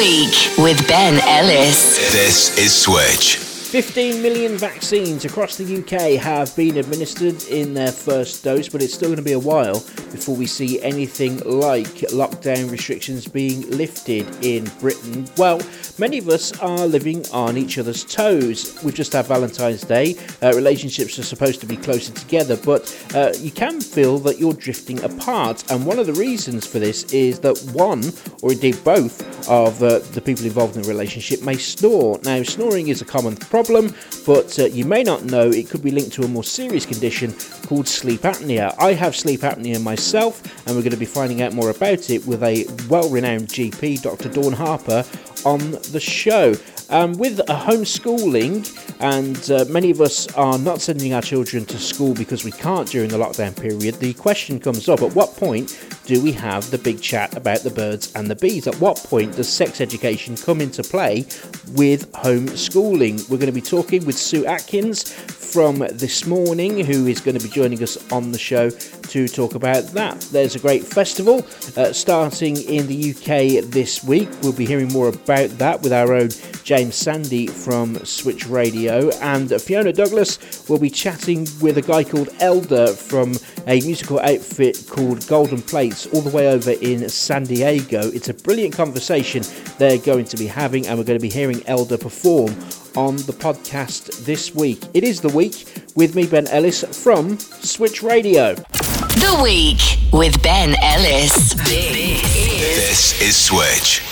[0.00, 2.10] Week with Ben Ellis.
[2.10, 3.36] This is Switch.
[3.36, 8.94] 15 million vaccines across the UK have been administered in their first dose, but it's
[8.94, 9.74] still going to be a while
[10.10, 15.28] before we see anything like lockdown restrictions being lifted in Britain.
[15.36, 15.60] Well,
[16.00, 18.82] many of us are living on each other's toes.
[18.82, 20.16] We've just had Valentine's Day.
[20.42, 22.82] Uh, relationships are supposed to be closer together, but
[23.14, 25.70] uh, you can feel that you're drifting apart.
[25.70, 28.02] And one of the reasons for this is that one,
[28.42, 29.20] or indeed both,
[29.50, 32.18] of uh, the people involved in the relationship may snore.
[32.24, 33.94] Now, snoring is a common problem
[34.26, 37.32] but uh, you may not know it could be linked to a more serious condition
[37.66, 38.74] called sleep apnea.
[38.78, 42.26] I have sleep apnea myself, and we're going to be finding out more about it
[42.26, 44.28] with a well renowned GP, Dr.
[44.28, 45.04] Dawn Harper,
[45.44, 46.54] on the show.
[46.88, 48.66] Um, with homeschooling,
[49.00, 52.88] and uh, many of us are not sending our children to school because we can't
[52.88, 55.70] during the lockdown period, the question comes up at what point
[56.10, 58.66] do we have the big chat about the birds and the bees?
[58.66, 61.20] At what point does sex education come into play
[61.68, 63.30] with homeschooling?
[63.30, 67.42] We're going to be talking with Sue Atkins from this morning, who is going to
[67.42, 70.20] be joining us on the show to talk about that.
[70.32, 74.28] There's a great festival uh, starting in the UK this week.
[74.42, 76.30] We'll be hearing more about that with our own
[76.64, 79.10] James Sandy from Switch Radio.
[79.18, 83.34] And Fiona Douglas will be chatting with a guy called Elder from
[83.66, 88.00] a musical outfit called Golden Plates, all the way over in San Diego.
[88.12, 89.42] It's a brilliant conversation
[89.78, 92.50] they're going to be having, and we're going to be hearing Elder perform
[92.96, 94.82] on the podcast this week.
[94.94, 98.54] It is the week with me, Ben Ellis from Switch Radio.
[98.54, 99.80] The Week
[100.12, 101.54] with Ben Ellis.
[101.54, 104.02] This is Switch.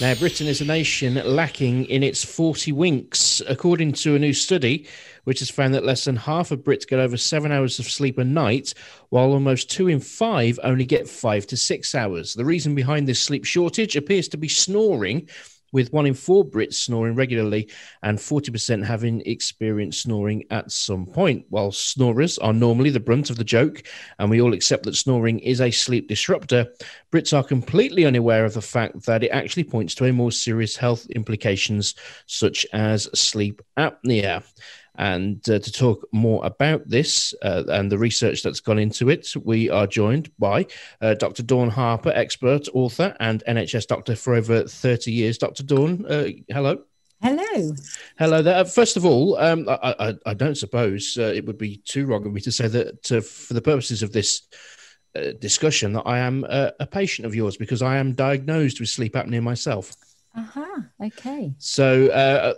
[0.00, 4.86] Now, Britain is a nation lacking in its 40 winks, according to a new study
[5.24, 8.18] which has found that less than half of Brits get over seven hours of sleep
[8.18, 8.74] a night,
[9.08, 12.34] while almost two in five only get five to six hours.
[12.34, 15.28] The reason behind this sleep shortage appears to be snoring,
[15.74, 17.68] with one in four Brits snoring regularly
[18.04, 21.44] and 40% having experienced snoring at some point.
[21.48, 23.82] While snorers are normally the brunt of the joke,
[24.20, 26.68] and we all accept that snoring is a sleep disruptor,
[27.12, 30.76] Brits are completely unaware of the fact that it actually points to a more serious
[30.76, 31.96] health implications,
[32.26, 34.44] such as sleep apnea.
[34.96, 39.28] And uh, to talk more about this uh, and the research that's gone into it,
[39.42, 40.66] we are joined by
[41.00, 41.42] uh, Dr.
[41.42, 45.38] Dawn Harper, expert, author, and NHS doctor for over 30 years.
[45.38, 45.64] Dr.
[45.64, 46.82] Dawn, uh, hello.
[47.22, 47.72] Hello.
[48.18, 48.56] Hello there.
[48.56, 52.06] Uh, first of all, um, I, I, I, don't suppose uh, it would be too
[52.06, 54.42] wrong of me to say that for the purposes of this
[55.38, 59.42] discussion, that I am a patient of yours because I am diagnosed with sleep apnea
[59.42, 59.92] myself.
[60.36, 60.80] Uh-huh.
[61.00, 61.54] Okay.
[61.58, 62.54] So, uh,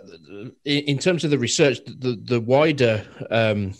[0.65, 3.73] in terms of the research, the the wider um,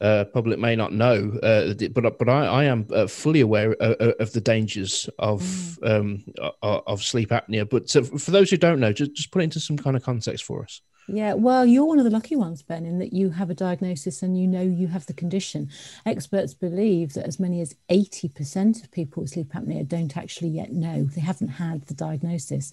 [0.00, 3.80] uh, public may not know, uh, but but I, I am uh, fully aware of,
[3.80, 5.90] uh, uh, of, the dangers of mm.
[5.90, 6.24] um,
[6.62, 7.68] of sleep apnea.
[7.68, 10.44] But for those who don't know, just just put it into some kind of context
[10.44, 10.80] for us.
[11.08, 14.24] Yeah, well, you're one of the lucky ones, Ben, in that you have a diagnosis
[14.24, 15.70] and you know you have the condition.
[16.04, 20.72] Experts believe that as many as 80% of people with sleep apnea don't actually yet
[20.72, 21.04] know.
[21.04, 22.72] They haven't had the diagnosis.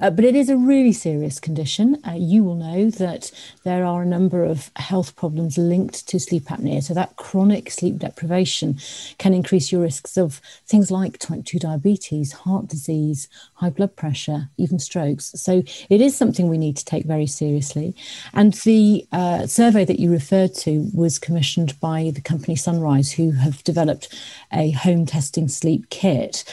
[0.00, 1.98] Uh, but it is a really serious condition.
[2.06, 3.32] Uh, you will know that
[3.64, 6.84] there are a number of health problems linked to sleep apnea.
[6.84, 8.78] So, that chronic sleep deprivation
[9.18, 14.50] can increase your risks of things like type 2 diabetes, heart disease, high blood pressure,
[14.56, 15.32] even strokes.
[15.34, 17.94] So, it is something we need to take very seriously obviously.
[18.32, 23.32] And the uh, survey that you referred to was commissioned by the company Sunrise, who
[23.32, 24.14] have developed
[24.52, 26.44] a home testing sleep kit.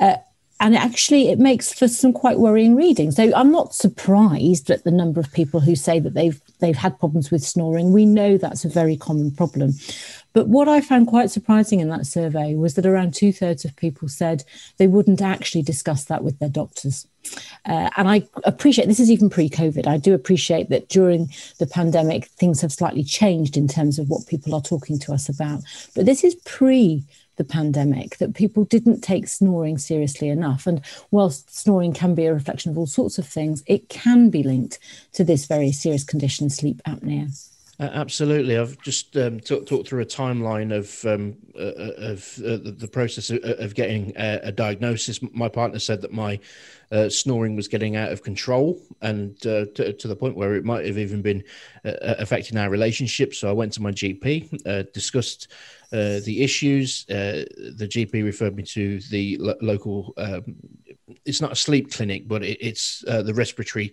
[0.00, 0.16] Uh,
[0.60, 4.90] and actually it makes for some quite worrying reading so i'm not surprised at the
[4.90, 8.64] number of people who say that they've they've had problems with snoring we know that's
[8.64, 9.72] a very common problem
[10.34, 13.74] but what I found quite surprising in that survey was that around two thirds of
[13.76, 14.44] people said
[14.78, 17.06] they wouldn't actually discuss that with their doctors.
[17.64, 19.86] Uh, and I appreciate this is even pre COVID.
[19.86, 24.26] I do appreciate that during the pandemic, things have slightly changed in terms of what
[24.26, 25.62] people are talking to us about.
[25.94, 27.04] But this is pre
[27.36, 30.66] the pandemic that people didn't take snoring seriously enough.
[30.66, 30.80] And
[31.12, 34.78] whilst snoring can be a reflection of all sorts of things, it can be linked
[35.12, 37.32] to this very serious condition, sleep apnea.
[37.80, 42.38] Uh, absolutely, I've just um, talked talk through a timeline of um, uh, uh of
[42.38, 45.18] uh, the process of, of getting a, a, diagnosis.
[45.32, 46.38] My partner said that my
[46.92, 50.64] uh, snoring was getting out of control, and uh, to, to, the point where it
[50.64, 51.42] might have even been
[51.84, 53.34] affecting our relationship.
[53.34, 55.48] So I went to my GP, discussed
[55.90, 57.04] the issues.
[57.06, 60.14] the GP referred me to the lo- local.
[60.16, 60.54] Um,
[61.24, 63.90] it's not a sleep clinic, but it, it's the respiratory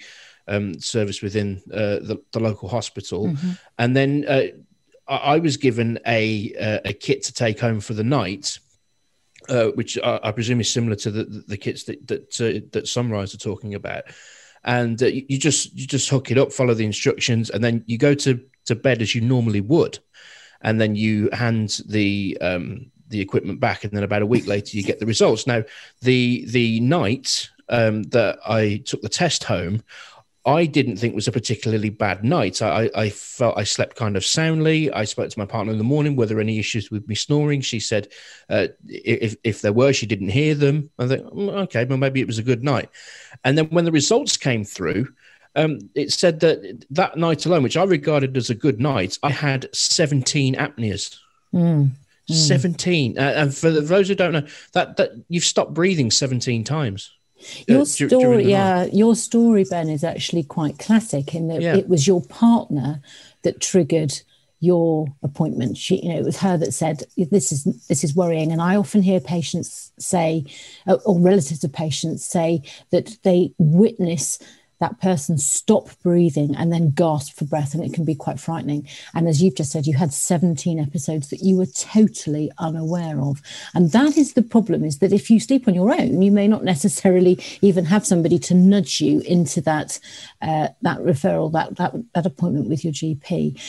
[0.52, 3.52] um, service within uh, the, the, local hospital, mm-hmm.
[3.80, 4.44] and then uh,
[5.08, 8.60] I, I, was given a uh, a kit to take home for the night.
[9.50, 12.88] uh, which I, I, presume is similar to the, the kits that that uh, that
[12.88, 14.04] Sunrise are talking about.
[14.64, 17.98] And uh, you just you just hook it up, follow the instructions, and then you
[17.98, 20.00] go to to bed as you normally would,
[20.62, 24.78] and then you hand the um, the equipment back, and then about a week later
[24.78, 25.48] you get the results.
[25.48, 25.64] Now,
[26.02, 29.84] the the night um, that I took the test home,
[30.46, 32.64] I didn't think was a particularly bad night.
[32.64, 34.92] I, I, felt I slept kind of soundly.
[34.92, 36.16] I spoke to my partner in the morning.
[36.16, 37.62] Were there any issues with me snoring?
[37.62, 38.08] She said
[38.50, 40.90] uh, if if there were, she didn't hear them.
[40.98, 42.90] I think mm, okay, well maybe it was a good night.
[43.44, 45.14] And then when the results came through,
[45.56, 49.30] um, it said that that night alone, which I regarded as a good night, I
[49.30, 51.18] had seventeen apneas.
[51.54, 51.92] Mm.
[52.30, 52.36] Mm.
[52.36, 57.12] 17 uh, and for those who don't know that that you've stopped breathing 17 times
[57.68, 61.76] your uh, story, yeah, your story, Ben, is actually quite classic in that yeah.
[61.76, 63.02] it was your partner
[63.44, 64.14] that triggered
[64.60, 65.76] your appointment.
[65.76, 68.76] She, you know, it was her that said, "This is this is worrying." And I
[68.76, 70.46] often hear patients say,
[70.88, 72.62] or relatives of patients say,
[72.92, 74.40] that they witness
[74.82, 78.86] that person stop breathing and then gasp for breath and it can be quite frightening.
[79.16, 83.42] And as you've just said you had 17 episodes that you were totally unaware of.
[83.74, 86.48] And that is the problem is that if you sleep on your own you may
[86.48, 90.00] not necessarily even have somebody to nudge you into that
[90.42, 93.60] uh, that referral that, that that appointment with your gp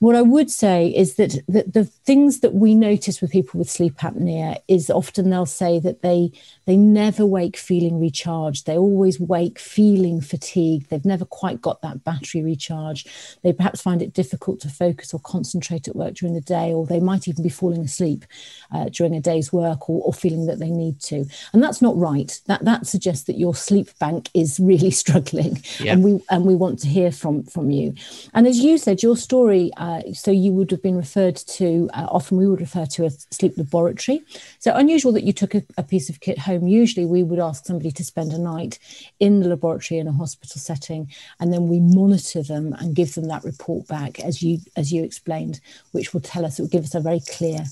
[0.00, 3.70] what I would say is that the, the things that we notice with people with
[3.70, 6.32] sleep apnea is often they'll say that they
[6.64, 8.64] they never wake feeling recharged.
[8.64, 10.88] They always wake feeling fatigued.
[10.88, 13.04] They've never quite got that battery recharge.
[13.42, 16.86] They perhaps find it difficult to focus or concentrate at work during the day, or
[16.86, 18.24] they might even be falling asleep
[18.72, 21.26] uh, during a day's work or, or feeling that they need to.
[21.52, 22.40] And that's not right.
[22.46, 25.92] That that suggests that your sleep bank is really struggling, yeah.
[25.92, 27.94] and we and we want to hear from from you.
[28.32, 29.70] And as you said, your story.
[29.76, 33.06] Uh, uh, so you would have been referred to, uh, often we would refer to
[33.06, 34.22] a sleep laboratory.
[34.60, 36.68] So unusual that you took a, a, piece of kit home.
[36.68, 38.78] Usually we would ask somebody to spend a night
[39.18, 41.10] in the laboratory in a hospital setting,
[41.40, 45.02] and then we monitor them and give them that report back as you as you
[45.02, 45.60] explained,
[45.90, 47.64] which will tell us, it will give us a very clear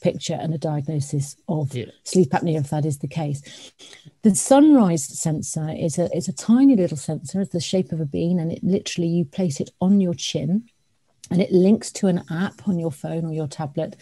[0.00, 1.86] picture and a diagnosis of yeah.
[2.04, 3.72] sleep apnea if that is the case.
[4.22, 8.06] The sunrise sensor is a is a tiny little sensor, it's the shape of a
[8.06, 10.70] bean, and it literally you place it on your chin
[11.30, 13.96] and it links to an app on your phone or your tablet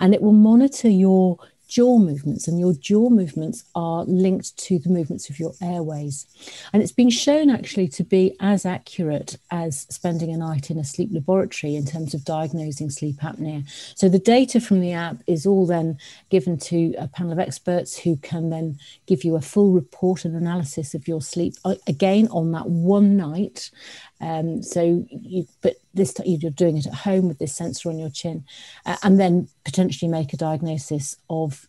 [0.00, 1.38] and it will monitor your
[1.68, 6.26] jaw movements, and your jaw movements are linked to the movements of your airways.
[6.72, 10.84] And it's been shown actually to be as accurate as spending a night in a
[10.84, 13.68] sleep laboratory in terms of diagnosing sleep apnea.
[13.94, 15.98] So the data from the app is all then
[16.30, 20.34] given to a panel of experts who can then give you a full report and
[20.34, 23.70] analysis of your sleep uh, again on that one night.
[24.20, 28.10] Um, so, you, but this you're doing it at home with this sensor on your
[28.10, 28.44] chin,
[28.86, 31.68] uh, and then potentially make a diagnosis of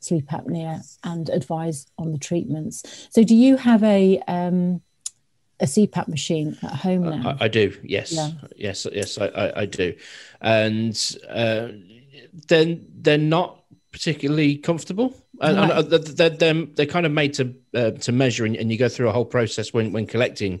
[0.00, 3.08] sleep apnea and advise on the treatments.
[3.10, 4.82] So, do you have a um,
[5.60, 7.36] a CPAP machine at home now?
[7.40, 7.76] I, I do.
[7.82, 8.30] Yes, yeah.
[8.56, 9.94] yes, yes, I, I, I do,
[10.40, 11.68] and uh,
[12.48, 15.14] then they're not particularly comfortable.
[15.40, 15.70] And, right.
[15.70, 18.76] and uh, they're, they're, they're, kind of made to uh, to measure, and, and, you
[18.76, 20.60] go through a whole process when when collecting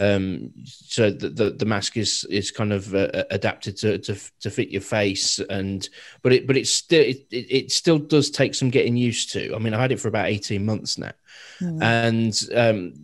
[0.00, 4.50] um, so the, the, the mask is is kind of uh, adapted to, to, to
[4.50, 5.86] fit your face, and
[6.22, 9.54] but it but it's still it, it still does take some getting used to.
[9.54, 11.12] I mean, I had it for about eighteen months now,
[11.60, 11.82] mm.
[11.82, 12.94] and um,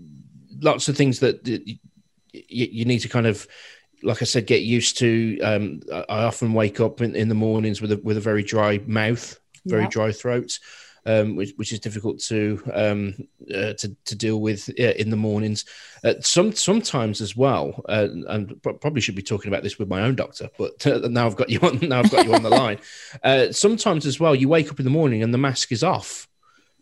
[0.61, 1.77] lots of things that you,
[2.33, 3.47] you need to kind of
[4.03, 5.39] like I said, get used to.
[5.41, 8.81] Um, I often wake up in, in the mornings with a with a very dry
[8.87, 9.91] mouth, very yeah.
[9.91, 10.59] dry throat
[11.07, 13.15] um, which, which, is difficult to um,
[13.55, 15.65] uh, to, to, deal with uh, in the mornings.
[16.05, 20.03] Uh, some sometimes as well, uh, and probably should be talking about this with my
[20.03, 21.79] own doctor, but uh, now I've got you on.
[21.81, 22.79] Now I've got you on the line.
[23.23, 26.29] Uh, sometimes as well, you wake up in the morning and the mask is off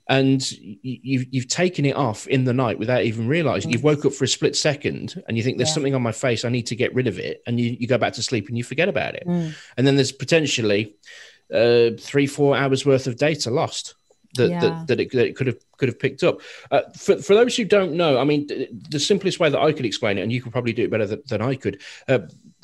[0.09, 3.71] and you've you've taken it off in the night without even realizing.
[3.71, 5.75] You've woke up for a split second and you think there's yeah.
[5.75, 6.45] something on my face.
[6.45, 8.59] I need to get rid of it, and you, you go back to sleep and
[8.59, 9.26] you forget about it.
[9.26, 9.54] Mm.
[9.76, 10.95] And then there's potentially
[11.52, 13.95] uh, three four hours worth of data lost
[14.35, 14.61] that, yeah.
[14.61, 16.41] that, that, it, that it could have could have picked up.
[16.71, 18.49] Uh, for, for those who don't know, I mean,
[18.91, 21.07] the simplest way that I could explain it, and you could probably do it better
[21.07, 21.81] than, than I could.
[22.09, 22.21] Uh,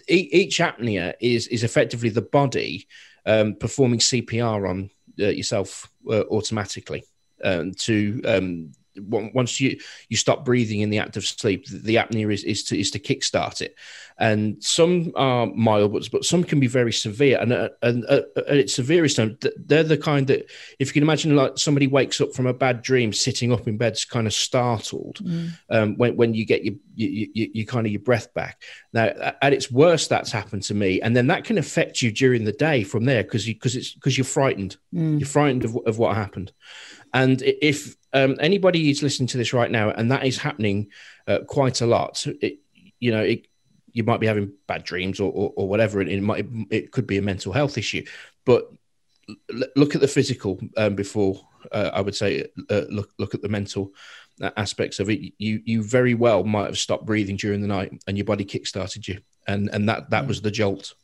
[0.09, 2.89] each apnea is is effectively the body
[3.27, 7.05] um, performing CPR on uh, yourself uh, automatically
[7.45, 9.79] um, to um, once you
[10.09, 12.99] you stop breathing in the act of sleep, the apnea is, is to is to
[12.99, 13.75] kickstart it.
[14.19, 17.39] And some are mild, but, but some can be very severe.
[17.41, 19.19] And, uh, and uh, at its severest,
[19.57, 22.83] they're the kind that, if you can imagine, like somebody wakes up from a bad
[22.83, 25.51] dream, sitting up in bed, kind of startled mm.
[25.71, 28.63] um, when, when you get your, you, you, you kind of your breath back.
[28.93, 29.05] Now,
[29.41, 32.53] at its worst, that's happened to me, and then that can affect you during the
[32.53, 34.77] day from there because you because it's because you're frightened.
[34.93, 35.19] Mm.
[35.19, 36.53] You're frightened of, of what happened.
[37.15, 40.89] And if um, anybody who's listening to this right now, and that is happening
[41.27, 42.59] uh, quite a lot, it,
[42.99, 43.47] you know, it,
[43.93, 47.07] you might be having bad dreams or, or, or whatever, and it might it could
[47.07, 48.05] be a mental health issue.
[48.45, 48.71] But
[49.77, 51.41] look at the physical um, before
[51.73, 53.93] uh, I would say uh, look look at the mental
[54.41, 55.33] uh, aspects of it.
[55.39, 59.07] You you very well might have stopped breathing during the night, and your body kick-started
[59.07, 60.95] you, and and that that was the jolt.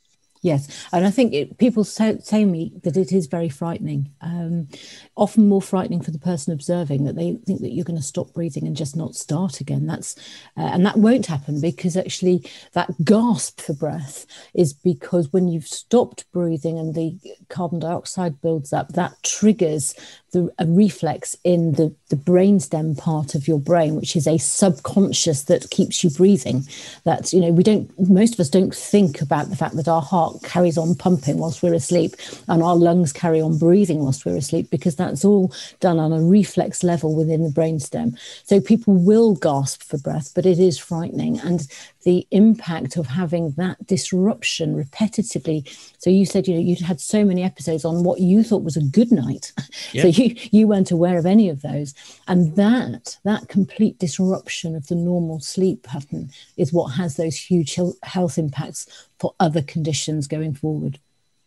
[0.47, 4.13] Yes, and I think it, people say, me that it is very frightening.
[4.21, 4.69] Um,
[5.17, 8.33] often more frightening for the person observing that they think that you're going to stop
[8.33, 9.89] breathing and just not start again.
[9.89, 10.15] That's
[10.57, 14.25] uh, and that won't happen because actually that gasp for breath
[14.55, 19.97] is because when you've stopped breathing and the carbon dioxide builds up, that triggers
[20.37, 25.45] the, a reflex in the, the brainstem part of your brain, which is a subconscious
[25.45, 26.63] that keeps you breathing.
[27.05, 30.03] That, you know, we don't, most of us don't think about the fact that our
[30.03, 32.13] heart carries on pumping whilst we're asleep
[32.49, 36.21] and our lungs carry on breathing whilst we're asleep, because that's all done on a
[36.21, 38.19] reflex level within the brainstem.
[38.45, 41.41] So people will gasp for breath, but it is frightening.
[41.41, 41.67] And
[42.07, 45.69] the impact of having that disruption repetitively.
[45.99, 48.77] So you said you know you'd had so many episodes on what you thought was
[48.77, 49.53] a good night,
[49.93, 50.03] yeah.
[50.03, 51.95] so you you weren't aware of any of those,
[52.29, 57.77] and that that complete disruption of the normal sleep pattern is what has those huge
[58.05, 61.01] health impacts for other conditions going forward.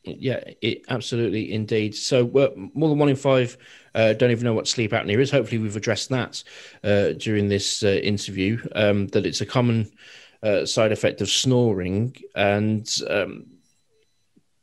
[0.03, 1.95] Yeah, it absolutely indeed.
[1.95, 3.57] So uh, more than one in five
[3.95, 5.31] uh, don't even know what sleep apnea is.
[5.31, 6.43] Hopefully, we've addressed that
[6.83, 8.59] uh, during this uh, interview.
[8.75, 9.89] Um, that it's a common
[10.43, 13.45] uh, side effect of snoring and um,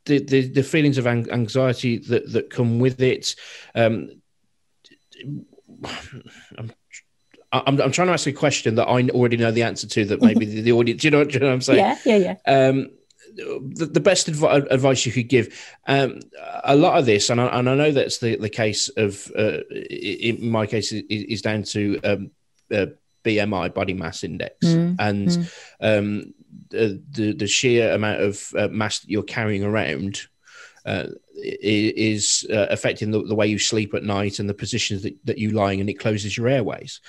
[0.05, 3.35] the, the, the feelings of anxiety that that come with it.
[3.75, 4.09] Um,
[6.57, 6.71] I'm,
[7.51, 10.05] I'm, I'm trying to ask a question that I already know the answer to.
[10.05, 11.79] That maybe the, the audience, you know, you know what I'm saying?
[11.79, 12.69] Yeah, yeah, yeah.
[12.69, 12.89] Um,
[13.35, 15.75] the, the, best adv- advice you could give.
[15.87, 16.19] Um,
[16.63, 19.59] a lot of this, and I, and I know that's the, the case of, uh,
[19.69, 22.31] in my case, is, is down to um,
[22.71, 22.87] uh,
[23.27, 24.95] BMI, body mass index, mm.
[24.99, 25.51] and mm.
[25.81, 26.33] Um,
[26.69, 30.21] the, the, the sheer amount of uh, mass that you're carrying around
[30.85, 35.15] uh, is uh, affecting the, the, way you sleep at night and the positions that,
[35.25, 37.01] that you lying, and it closes your airways.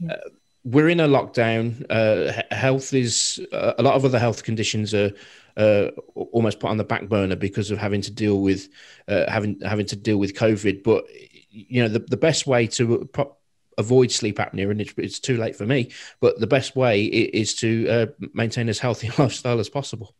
[0.00, 0.12] Yeah.
[0.12, 0.28] Uh,
[0.64, 1.84] we're in a lockdown.
[1.88, 5.12] Uh, health is uh, a lot of other health conditions are
[6.14, 8.68] almost put on the back burner because of having to deal with
[9.08, 10.82] having having to deal with COVID.
[10.82, 11.04] But
[11.50, 13.34] you know the, the best way to pro-
[13.78, 15.90] avoid sleep apnea, and it's, it's too late for me.
[16.20, 20.14] But the best way is to uh, maintain as healthy a lifestyle as possible.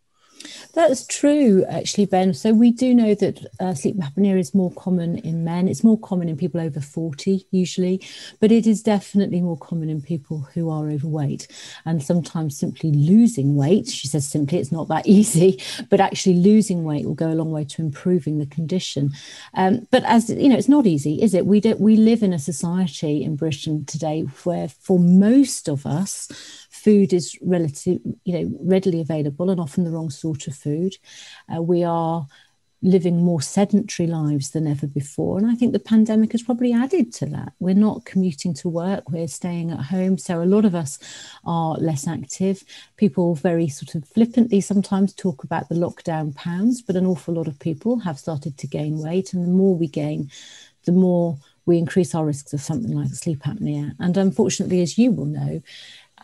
[0.79, 2.33] That's true, actually, Ben.
[2.35, 5.67] So we do know that uh, sleep apnea is more common in men.
[5.67, 8.01] It's more common in people over 40, usually,
[8.39, 11.49] but it is definitely more common in people who are overweight.
[11.85, 16.85] And sometimes simply losing weight, she says simply, it's not that easy, but actually losing
[16.85, 19.11] weight will go a long way to improving the condition.
[19.55, 21.45] Um, but as you know, it's not easy, is it?
[21.45, 26.29] We, do, we live in a society in Britain today where, for most of us,
[26.69, 30.97] food is relative, you know, readily available and often the wrong sort of food.
[31.55, 32.27] Uh, we are
[32.81, 35.37] living more sedentary lives than ever before.
[35.37, 37.53] And I think the pandemic has probably added to that.
[37.59, 40.17] We're not commuting to work, we're staying at home.
[40.17, 40.99] So a lot of us
[41.45, 42.63] are less active.
[42.97, 47.49] People very sort of flippantly sometimes talk about the lockdown pounds, but an awful lot
[47.49, 49.33] of people have started to gain weight.
[49.33, 50.31] And the more we gain,
[50.85, 53.95] the more we increase our risks of something like sleep apnea.
[53.99, 55.63] And unfortunately, as you will know,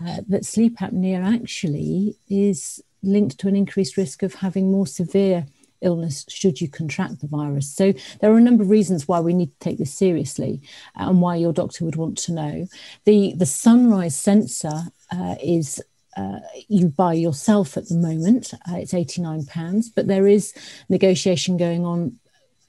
[0.00, 5.46] uh, that sleep apnea actually is linked to an increased risk of having more severe
[5.82, 7.70] illness should you contract the virus.
[7.70, 10.62] So there are a number of reasons why we need to take this seriously
[10.98, 12.66] uh, and why your doctor would want to know.
[13.04, 15.82] The the sunrise sensor uh, is
[16.16, 18.54] uh, you buy yourself at the moment.
[18.68, 20.54] Uh, it's eighty nine pounds, but there is
[20.88, 22.18] negotiation going on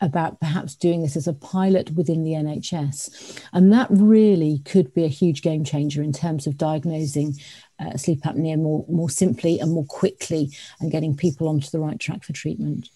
[0.02, 3.42] about perhaps doing this as a pilot within the NHS.
[3.54, 7.36] And that really could be a huge game changer in terms of diagnosing
[7.80, 10.50] uh, sleep apnea more, more simply and more quickly
[10.80, 12.90] and getting people onto the right track for treatment.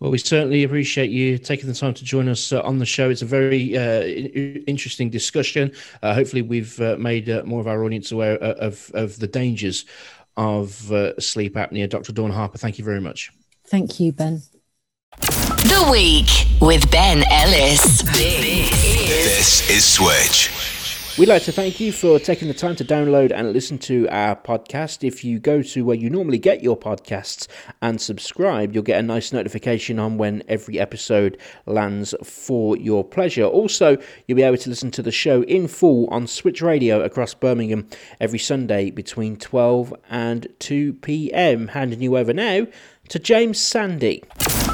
[0.00, 3.10] Well, we certainly appreciate you taking the time to join us uh, on the show.
[3.10, 4.02] It's a very uh,
[4.66, 5.72] interesting discussion.
[6.02, 9.84] Uh, hopefully, we've uh, made uh, more of our audience aware of, of the dangers
[10.38, 10.70] of
[11.18, 11.88] sleep apnea.
[11.88, 12.12] Dr.
[12.12, 13.30] Dawn Harper, thank you very much.
[13.66, 14.40] Thank you, Ben.
[15.80, 18.02] The Week with Ben Ellis.
[18.02, 21.16] This is Switch.
[21.18, 24.36] We'd like to thank you for taking the time to download and listen to our
[24.36, 25.02] podcast.
[25.02, 27.46] If you go to where you normally get your podcasts
[27.80, 33.44] and subscribe, you'll get a nice notification on when every episode lands for your pleasure.
[33.44, 33.96] Also,
[34.26, 37.88] you'll be able to listen to the show in full on Switch Radio across Birmingham
[38.20, 41.68] every Sunday between 12 and 2 p.m.
[41.68, 42.66] Handing you over now
[43.08, 44.22] to James Sandy.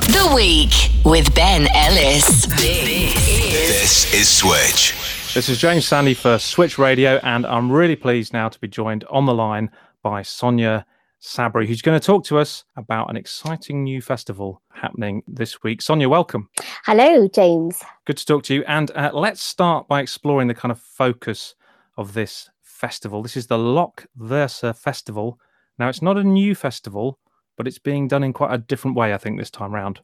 [0.06, 0.70] The Week
[1.04, 2.46] with Ben Ellis.
[2.46, 4.94] This is Switch.
[5.34, 9.02] This is James Sandy for Switch Radio, and I'm really pleased now to be joined
[9.10, 9.68] on the line
[10.04, 10.86] by Sonia
[11.20, 15.82] Sabri, who's going to talk to us about an exciting new festival happening this week.
[15.82, 16.50] Sonia, welcome.
[16.84, 17.82] Hello, James.
[18.04, 18.64] Good to talk to you.
[18.68, 21.56] And uh, let's start by exploring the kind of focus
[21.96, 23.22] of this festival.
[23.22, 25.40] This is the Lok Virsa Festival.
[25.80, 27.18] Now, it's not a new festival,
[27.56, 30.00] but it's being done in quite a different way, I think, this time round.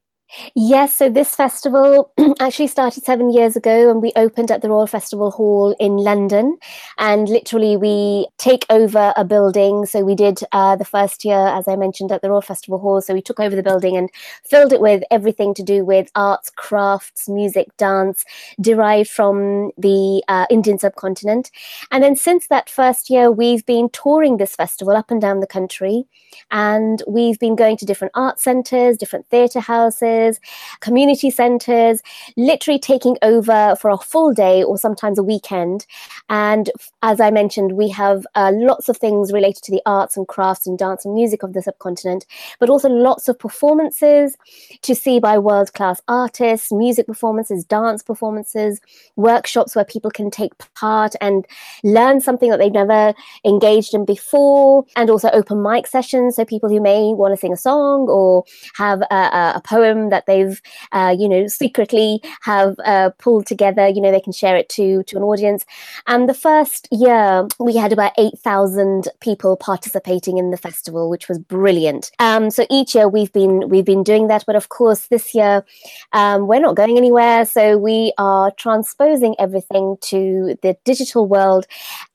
[0.55, 2.11] Yes, so this festival
[2.41, 6.59] actually started seven years ago and we opened at the Royal Festival Hall in London.
[6.99, 9.85] And literally, we take over a building.
[9.85, 13.01] So we did uh, the first year, as I mentioned, at the Royal Festival Hall.
[13.03, 14.09] So we took over the building and
[14.45, 18.25] filled it with everything to do with arts, crafts, music, dance,
[18.61, 21.51] derived from the uh, Indian subcontinent.
[21.91, 25.47] And then since that first year, we've been touring this festival up and down the
[25.47, 26.05] country.
[26.51, 30.41] And we've been going to different art centres, different theatre houses centres,
[30.81, 32.03] community centres,
[32.37, 35.87] literally taking over for a full day or sometimes a weekend.
[36.29, 36.71] And
[37.03, 40.67] as I mentioned, we have uh, lots of things related to the arts and crafts
[40.67, 42.27] and dance and music of the subcontinent,
[42.59, 44.37] but also lots of performances
[44.83, 48.81] to see by world class artists, music performances, dance performances,
[49.17, 51.47] workshops where people can take part and
[51.85, 53.15] learn something that they've never
[53.45, 56.37] engaged in before, and also open mic sessions.
[56.37, 60.27] So people who may want to sing a song or have a, a poem that
[60.27, 60.61] they've
[60.93, 65.03] uh, you know secretly have uh, pulled together you know they can share it to
[65.05, 65.65] to an audience.
[66.07, 71.39] And the first year we had about 8000 people participating in the festival which was
[71.39, 72.11] brilliant.
[72.19, 74.45] Um, so each year we've been we've been doing that.
[74.47, 75.65] But of course this year
[76.13, 77.45] um, we're not going anywhere.
[77.47, 81.67] So we are transposing everything to the digital world.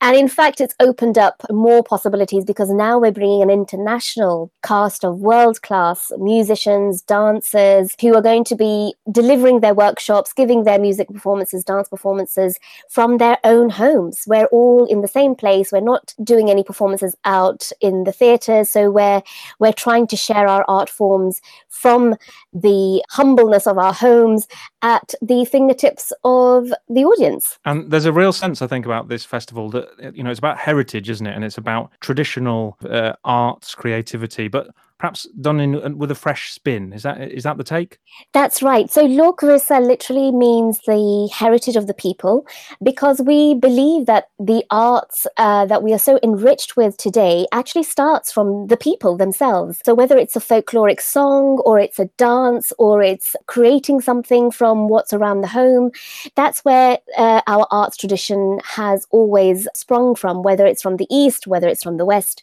[0.02, 5.04] And in fact it's opened up more possibilities because now we're bringing an international cast
[5.04, 10.80] of world class musicians dancers who are going to be delivering their workshops, giving their
[10.80, 14.24] music performances, dance performances from their own homes.
[14.28, 15.72] We're all in the same place.
[15.72, 18.70] We're not doing any performances out in the theatres.
[18.70, 19.22] So we're
[19.60, 22.16] we're trying to share our art forms from
[22.54, 24.48] the humbleness of our homes
[24.82, 27.60] at the fingertips of the audience.
[27.66, 30.58] And there's a real sense, I think, about this festival that you know it's about
[30.58, 31.36] heritage, isn't it?
[31.36, 36.92] And it's about traditional uh, arts, creativity, but perhaps done in with a fresh spin.
[36.92, 38.00] Is that is that the take?
[38.34, 38.90] That's right.
[38.90, 42.48] So Lok Virsa literally means the heritage of the people,
[42.82, 47.84] because we believe that the arts uh, that we are so enriched with today actually
[47.84, 49.80] starts from the people themselves.
[49.86, 54.88] So whether it's a folkloric song or it's a dance or it's creating something from
[54.88, 55.92] what's around the home,
[56.36, 60.42] that's where uh, our arts tradition has always sprung from.
[60.42, 62.42] Whether it's from the east, whether it's from the west.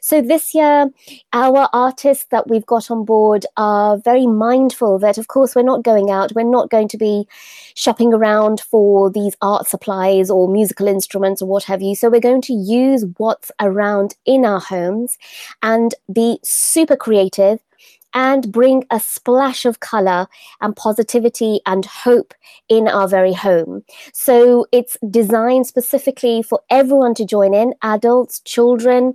[0.00, 0.90] So this year,
[1.32, 5.62] our art artists that we've got on board are very mindful that, of course, we're
[5.62, 7.26] not going out, we're not going to be
[7.74, 11.94] shopping around for these art supplies or musical instruments or what have you.
[11.94, 15.16] So we're going to use what's around in our homes
[15.62, 17.60] and be super creative
[18.16, 20.26] and bring a splash of color
[20.62, 22.32] and positivity and hope
[22.70, 23.82] in our very home.
[24.14, 29.14] So it's designed specifically for everyone to join in adults, children,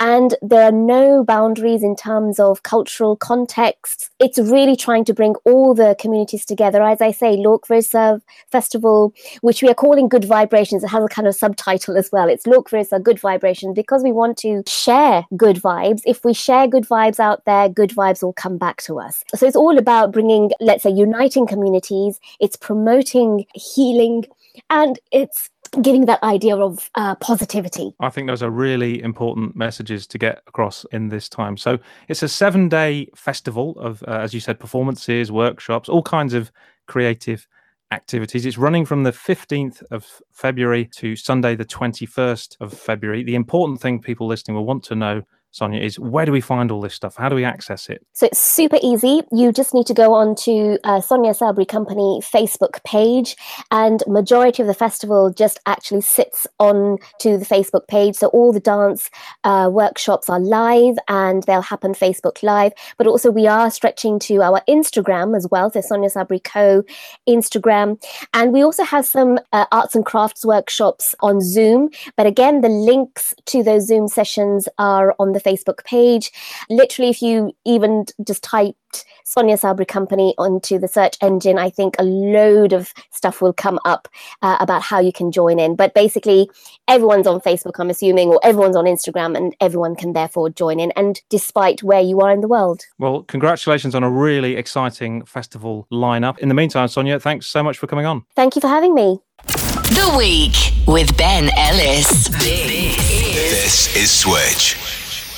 [0.00, 4.10] and there are no boundaries in terms of cultural contexts.
[4.18, 6.82] It's really trying to bring all the communities together.
[6.82, 11.28] As I say, Virsa Festival, which we are calling Good Vibrations, it has a kind
[11.28, 12.28] of subtitle as well.
[12.28, 16.02] It's Virsa Good Vibrations because we want to share good vibes.
[16.04, 19.24] If we share good vibes out there, good vibes will will come back to us.
[19.34, 24.24] So it's all about bringing, let's say, uniting communities, it's promoting healing,
[24.70, 27.94] and it's giving that idea of uh, positivity.
[28.00, 31.56] I think those are really important messages to get across in this time.
[31.56, 36.34] So it's a seven day festival of, uh, as you said, performances, workshops, all kinds
[36.34, 36.52] of
[36.86, 37.46] creative
[37.90, 38.44] activities.
[38.44, 43.22] It's running from the 15th of February to Sunday, the 21st of February.
[43.22, 46.70] The important thing people listening will want to know Sonia, is where do we find
[46.70, 47.14] all this stuff?
[47.16, 48.04] How do we access it?
[48.14, 49.20] So it's super easy.
[49.30, 53.36] You just need to go on to uh, Sonia Sabri Company Facebook page,
[53.70, 58.16] and majority of the festival just actually sits on to the Facebook page.
[58.16, 59.10] So all the dance
[59.44, 62.72] uh, workshops are live, and they'll happen Facebook Live.
[62.96, 65.70] But also we are stretching to our Instagram as well.
[65.70, 66.82] So Sonia Sabri Co.
[67.28, 71.90] Instagram, and we also have some uh, arts and crafts workshops on Zoom.
[72.16, 76.32] But again, the links to those Zoom sessions are on the Facebook page.
[76.70, 81.96] Literally, if you even just typed Sonia Sabri Company onto the search engine, I think
[81.98, 84.08] a load of stuff will come up
[84.42, 85.76] uh, about how you can join in.
[85.76, 86.50] But basically,
[86.88, 90.92] everyone's on Facebook, I'm assuming, or everyone's on Instagram, and everyone can therefore join in.
[90.92, 92.82] And despite where you are in the world.
[92.98, 96.38] Well, congratulations on a really exciting festival lineup.
[96.38, 98.24] In the meantime, Sonia, thanks so much for coming on.
[98.34, 99.20] Thank you for having me.
[99.46, 102.28] The Week with Ben Ellis.
[102.38, 104.91] This is Switch.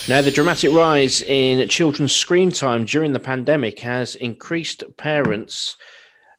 [0.06, 5.78] Now, the dramatic rise in children's screen time during the pandemic has increased parents'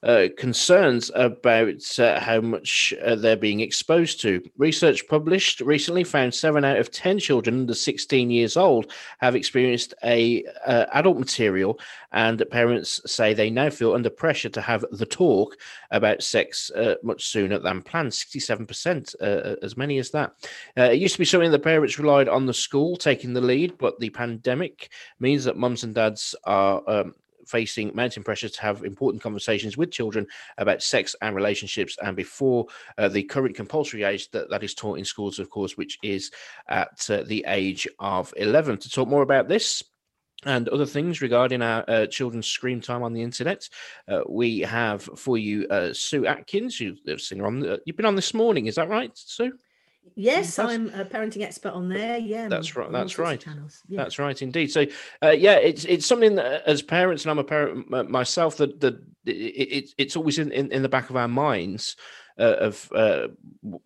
[0.03, 4.41] uh, concerns about uh, how much uh, they're being exposed to.
[4.57, 9.93] Research published recently found seven out of 10 children under 16 years old have experienced
[10.03, 11.79] a uh, adult material,
[12.11, 15.55] and parents say they now feel under pressure to have the talk
[15.91, 18.11] about sex uh, much sooner than planned.
[18.11, 20.33] 67%, uh, as many as that.
[20.75, 23.99] it used to be something that parents relied on the school taking the lead, but
[23.99, 27.13] the pandemic means that mums and dads are um,
[27.47, 30.27] facing mounting pressure to have important conversations with children
[30.57, 32.65] about sex and relationships and before
[32.97, 36.31] uh, the current compulsory age that, that is taught in schools, of course, which is
[36.67, 38.77] at uh, the age of 11.
[38.77, 39.83] To talk more about this,
[40.43, 43.67] and other things regarding our uh, children's screen time on the internet.
[44.07, 46.79] Uh, we have for you uh, Sue Atkins.
[46.79, 47.79] You've seen her on.
[47.85, 49.53] you've been on this morning, is that right, Sue?
[50.15, 52.17] Yes, I'm a parenting expert on there.
[52.17, 52.91] Yeah, that's right.
[52.91, 53.43] That's right.
[53.87, 54.03] Yeah.
[54.03, 54.71] That's right, indeed.
[54.71, 54.85] So,
[55.23, 58.95] uh, yeah, it's it's something that as parents, and I'm a parent myself, that that
[59.25, 61.95] it, it, it's always in, in, in the back of our minds
[62.39, 63.27] uh, of uh,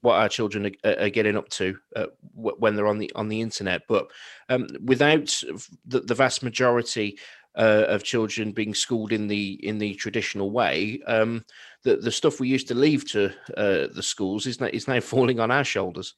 [0.02, 3.42] what our children are, are getting up to uh, when they're on the on the
[3.42, 3.84] internet.
[3.88, 4.08] But
[4.50, 5.28] um, without
[5.86, 7.20] the, the, vast majority
[7.58, 11.44] uh, of children being schooled in the in the traditional way, um,
[11.84, 15.00] the the stuff we used to leave to uh, the schools is now, is now
[15.14, 16.14] falling on our shoulders.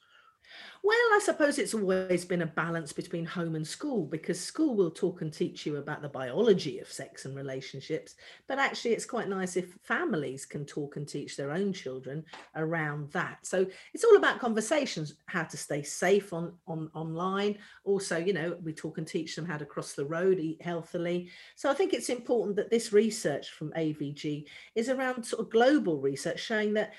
[0.83, 4.89] Well, I suppose it's always been a balance between home and school because school will
[4.89, 8.15] talk and teach you about the biology of sex and relationships.
[8.47, 13.11] But actually, it's quite nice if families can talk and teach their own children around
[13.11, 13.45] that.
[13.45, 17.59] So it's all about conversations, how to stay safe on, on online.
[17.83, 21.29] Also, you know, we talk and teach them how to cross the road, eat healthily.
[21.55, 26.01] So I think it's important that this research from AVG is around sort of global
[26.01, 26.93] research showing that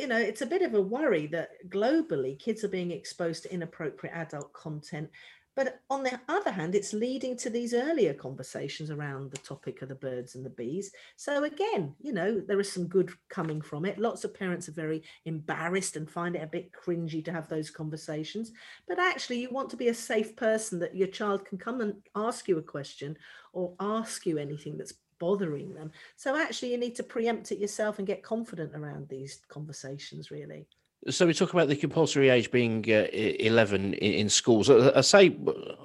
[0.00, 3.52] you know, it's a bit of a worry that globally kids are being exposed to
[3.52, 5.10] inappropriate adult content.
[5.56, 9.90] But on the other hand, it's leading to these earlier conversations around the topic of
[9.90, 10.90] the birds and the bees.
[11.16, 13.98] So, again, you know, there is some good coming from it.
[13.98, 17.68] Lots of parents are very embarrassed and find it a bit cringy to have those
[17.68, 18.52] conversations.
[18.88, 21.94] But actually, you want to be a safe person that your child can come and
[22.14, 23.18] ask you a question
[23.52, 25.92] or ask you anything that's bothering them.
[26.16, 30.66] So actually, you need to preempt it yourself and get confident around these conversations, really.
[31.08, 34.68] So we talk about the compulsory age being uh, 11 in, in, schools.
[34.68, 35.34] I, I, say,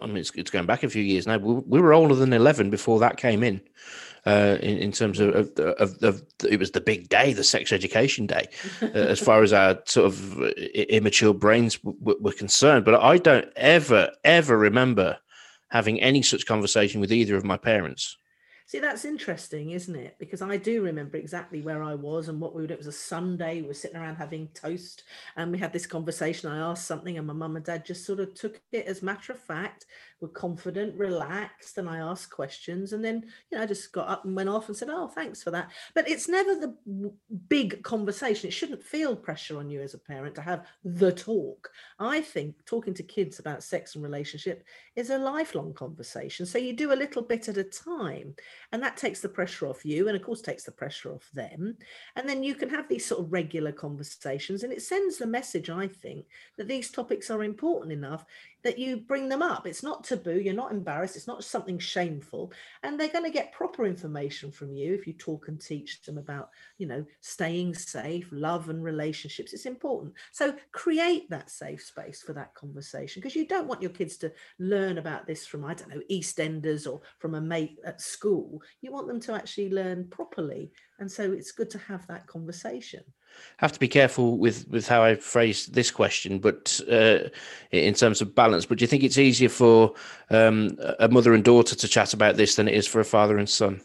[0.02, 1.38] I mean, it's, it's, going back a few years now.
[1.38, 3.62] We, we, were older than 11 before that came in.
[4.26, 7.71] Uh, in, in, terms of, of, of, of, it was the big day, the sex
[7.71, 8.48] education day,
[8.82, 10.41] uh, as far as our sort of
[10.74, 12.84] immature brains w- were concerned.
[12.84, 15.17] But I don't ever, ever remember
[15.69, 18.17] having any such conversation with either of my parents.
[18.67, 20.15] See, that's interesting, isn't it?
[20.17, 22.71] Because I do remember exactly where I was and what we would.
[22.71, 23.62] It was a Sunday.
[23.62, 25.04] We were sitting around having toast,
[25.36, 26.49] and we had this conversation.
[26.49, 29.34] I asked something, and my mum and dad just sort of took it as matter
[29.34, 29.86] of fact
[30.21, 32.93] were confident, relaxed, and I asked questions.
[32.93, 35.43] And then, you know, I just got up and went off and said, Oh, thanks
[35.43, 35.71] for that.
[35.93, 36.75] But it's never the
[37.49, 38.47] big conversation.
[38.47, 41.69] It shouldn't feel pressure on you as a parent to have the talk.
[41.99, 44.63] I think talking to kids about sex and relationship
[44.95, 46.45] is a lifelong conversation.
[46.45, 48.36] So you do a little bit at a time,
[48.71, 51.78] and that takes the pressure off you, and of course, takes the pressure off them.
[52.15, 55.69] And then you can have these sort of regular conversations, and it sends the message,
[55.69, 56.25] I think,
[56.58, 58.25] that these topics are important enough
[58.65, 59.67] that you bring them up.
[59.67, 62.51] It's not taboo, you're not embarrassed, it's not something shameful.
[62.82, 66.17] And they're going to get proper information from you if you talk and teach them
[66.17, 66.49] about,
[66.80, 69.54] you know, staying safe, love and relationships.
[69.54, 70.15] It's important.
[70.32, 74.34] So create that safe space for that conversation because you don't want your kids to
[74.58, 78.63] learn about this from, I don't know, EastEnders or from a mate at school.
[78.82, 80.71] You want them to actually learn properly.
[80.97, 83.04] And so it's good to have that conversation.
[83.58, 87.30] Have to be careful with with how I phrase this question, but uh,
[87.71, 88.65] in terms of balance.
[88.65, 89.93] But do you think it's easier for
[90.30, 93.38] um, a mother and daughter to chat about this than it is for a father
[93.38, 93.82] and son?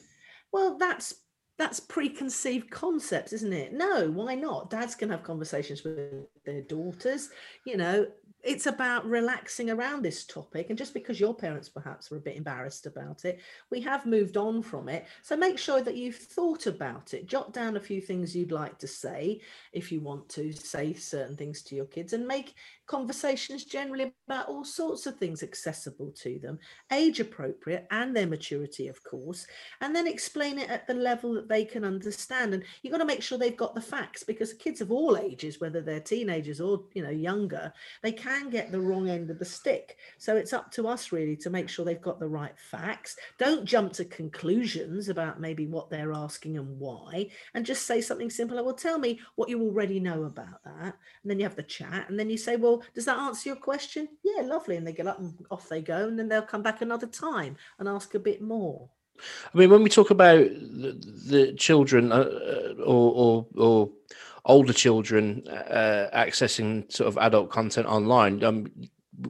[0.53, 1.15] Well, that's
[1.61, 3.75] that's preconceived concepts, isn't it?
[3.75, 4.71] No, why not?
[4.71, 7.29] Dads can have conversations with their daughters.
[7.67, 8.07] You know,
[8.43, 12.37] it's about relaxing around this topic and just because your parents perhaps were a bit
[12.37, 15.07] embarrassed about it we have moved on from it.
[15.23, 17.27] So make sure that you've thought about it.
[17.27, 19.41] Jot down a few things you'd like to say
[19.73, 22.55] if you want to say certain things to your kids and make
[22.91, 26.59] conversations generally about all sorts of things accessible to them,
[26.93, 29.47] age appropriate and their maturity, of course,
[29.81, 32.53] and then explain it at the level that they can understand.
[32.53, 35.61] And you've got to make sure they've got the facts because kids of all ages,
[35.61, 37.73] whether they're teenagers or you know younger,
[38.03, 39.97] they can get the wrong end of the stick.
[40.19, 43.17] So it's up to us really to make sure they've got the right facts.
[43.39, 48.31] Don't jump to conclusions about maybe what they're asking and why, and just say something
[48.31, 48.63] simple.
[48.65, 50.97] Well, tell me what you already know about that.
[51.23, 53.57] And then you have the chat, and then you say, well, does that answer your
[53.57, 54.09] question?
[54.23, 54.77] Yeah, lovely.
[54.77, 56.09] And they get up and off they go.
[56.09, 58.89] And then they'll come back another time and ask a bit more.
[59.53, 63.91] I mean, when we talk about the, the children uh, uh or, or, or,
[64.47, 68.67] older children uh, accessing sort of adult content online, um,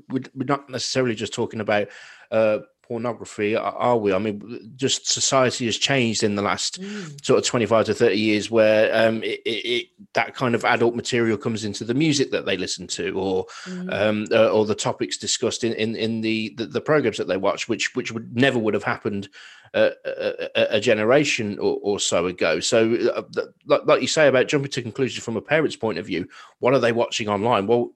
[0.09, 1.89] we're not necessarily just talking about
[2.31, 2.59] uh,
[2.91, 4.13] pornography, are we?
[4.13, 7.25] I mean, just society has changed in the last mm.
[7.25, 10.97] sort of 25 to 30 years where um, it, it, it, that kind of adult
[10.97, 13.93] material comes into the music that they listen to or mm.
[13.93, 17.37] um, uh, or the topics discussed in, in, in the, the, the, programs that they
[17.37, 19.29] watch, which which would never would have happened
[19.73, 22.59] uh, a, a, generation or, or, so ago.
[22.59, 23.23] So, uh,
[23.67, 26.27] like, like you say about jumping to conclusions from a parent's point of view,
[26.59, 27.69] what are they watching online?
[27.69, 27.93] Well,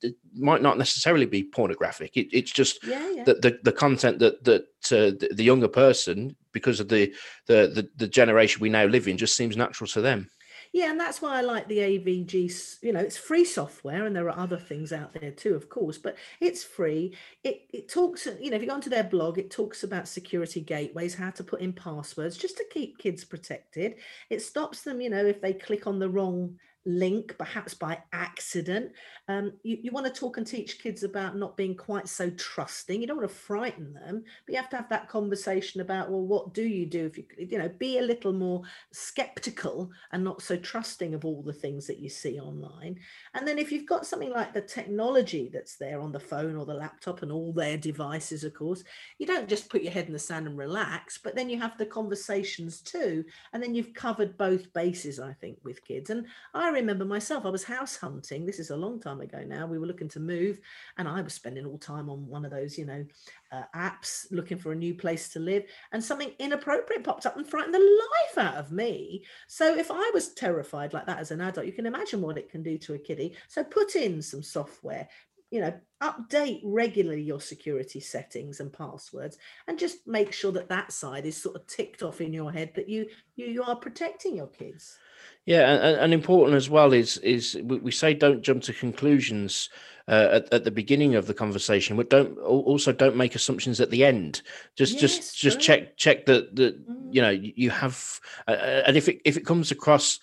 [0.00, 2.16] it might not necessarily be pornographic.
[2.16, 3.24] It, it's just yeah, yeah.
[3.24, 7.14] The, the, the content that that uh, the, the, younger person, because of the,
[7.46, 10.28] the the the generation we now live in, just seems natural to them.
[10.72, 12.82] Yeah, and that's why I like the AVG.
[12.82, 15.98] You know, it's free software, and there are other things out there too, of course,
[15.98, 17.14] but it's free.
[17.44, 18.26] It it talks.
[18.40, 21.44] You know, if you go onto their blog, it talks about security gateways, how to
[21.44, 23.96] put in passwords, just to keep kids protected.
[24.30, 25.02] It stops them.
[25.02, 28.92] You know, if they click on the wrong link, perhaps by accident.
[29.28, 33.00] Um, you, you want to talk and teach kids about not being quite so trusting.
[33.00, 36.26] You don't want to frighten them, but you have to have that conversation about, well,
[36.26, 40.42] what do you do if you, you know, be a little more skeptical and not
[40.42, 42.98] so trusting of all the things that you see online.
[43.34, 46.66] And then if you've got something like the technology that's there on the phone or
[46.66, 48.82] the laptop and all their devices, of course,
[49.18, 51.78] you don't just put your head in the sand and relax, but then you have
[51.78, 53.24] the conversations too.
[53.52, 56.10] And then you've covered both bases, I think, with kids.
[56.10, 58.44] And I remember myself, I was house hunting.
[58.44, 59.66] This is a long time ago now.
[59.66, 60.60] We were looking to move,
[60.98, 63.04] and I was spending all time on one of those, you know,
[63.50, 65.64] uh, apps looking for a new place to live.
[65.92, 69.24] And something inappropriate popped up and frightened the life out of me.
[69.46, 72.50] So if I was terrified like that as an adult, you can imagine what it
[72.50, 73.34] can do to a kiddie.
[73.48, 75.08] So put in some software,
[75.52, 79.38] you know update regularly your security settings and passwords
[79.68, 82.72] and just make sure that that side is sort of ticked off in your head
[82.74, 84.98] that you you, you are protecting your kids
[85.44, 89.70] yeah, and, and important as well is is we say don't jump to conclusions
[90.06, 93.90] uh, at, at the beginning of the conversation, but don't also don't make assumptions at
[93.90, 94.42] the end.
[94.76, 97.12] Just yes, just just check check that that mm.
[97.12, 100.20] you know you have, uh, uh, and if it if it comes across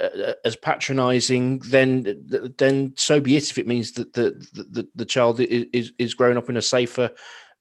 [0.00, 2.24] uh, as patronizing, then
[2.58, 3.50] then so be it.
[3.50, 7.10] If it means that the the, the child is is growing up in a safer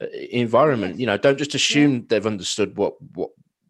[0.01, 2.01] uh, environment, you know, don't just assume yeah.
[2.09, 3.29] they've understood what what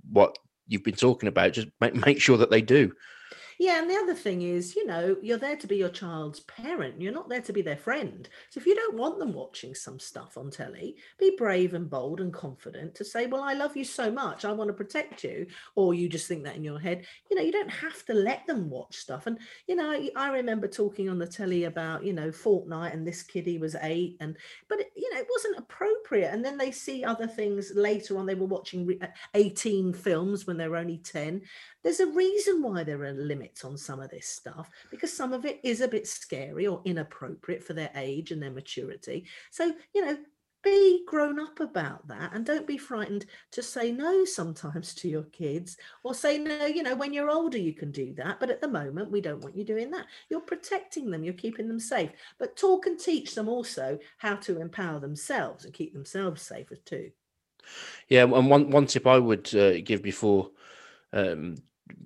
[0.10, 1.54] what you've been talking about.
[1.54, 2.92] Just make make sure that they do.
[3.60, 7.02] Yeah, and the other thing is, you know, you're there to be your child's parent.
[7.02, 8.28] You're not there to be their friend.
[8.50, 12.20] So if you don't want them watching some stuff on telly, be brave and bold
[12.22, 14.46] and confident to say, "Well, I love you so much.
[14.46, 17.06] I want to protect you." Or you just think that in your head.
[17.30, 19.28] You know, you don't have to let them watch stuff.
[19.28, 23.24] And you know, I remember talking on the telly about, you know, Fortnite and this
[23.24, 24.38] kiddie was 8 and
[24.70, 26.32] but it, you know, it wasn't appropriate.
[26.34, 30.58] And then they see other things later on they were watching uh, 18 films when
[30.58, 31.42] they were only 10
[31.86, 35.46] there's a reason why there are limits on some of this stuff because some of
[35.46, 39.26] it is a bit scary or inappropriate for their age and their maturity.
[39.52, 40.18] So, you know,
[40.64, 45.26] be grown up about that and don't be frightened to say no sometimes to your
[45.26, 48.62] kids or say no you know when you're older you can do that but at
[48.62, 52.10] the moment we don't want you doing that you're protecting them you're keeping them safe
[52.40, 57.12] but talk and teach them also how to empower themselves and keep themselves safer too
[58.10, 60.50] yeah and one one tip i would uh, give before
[61.14, 61.56] um,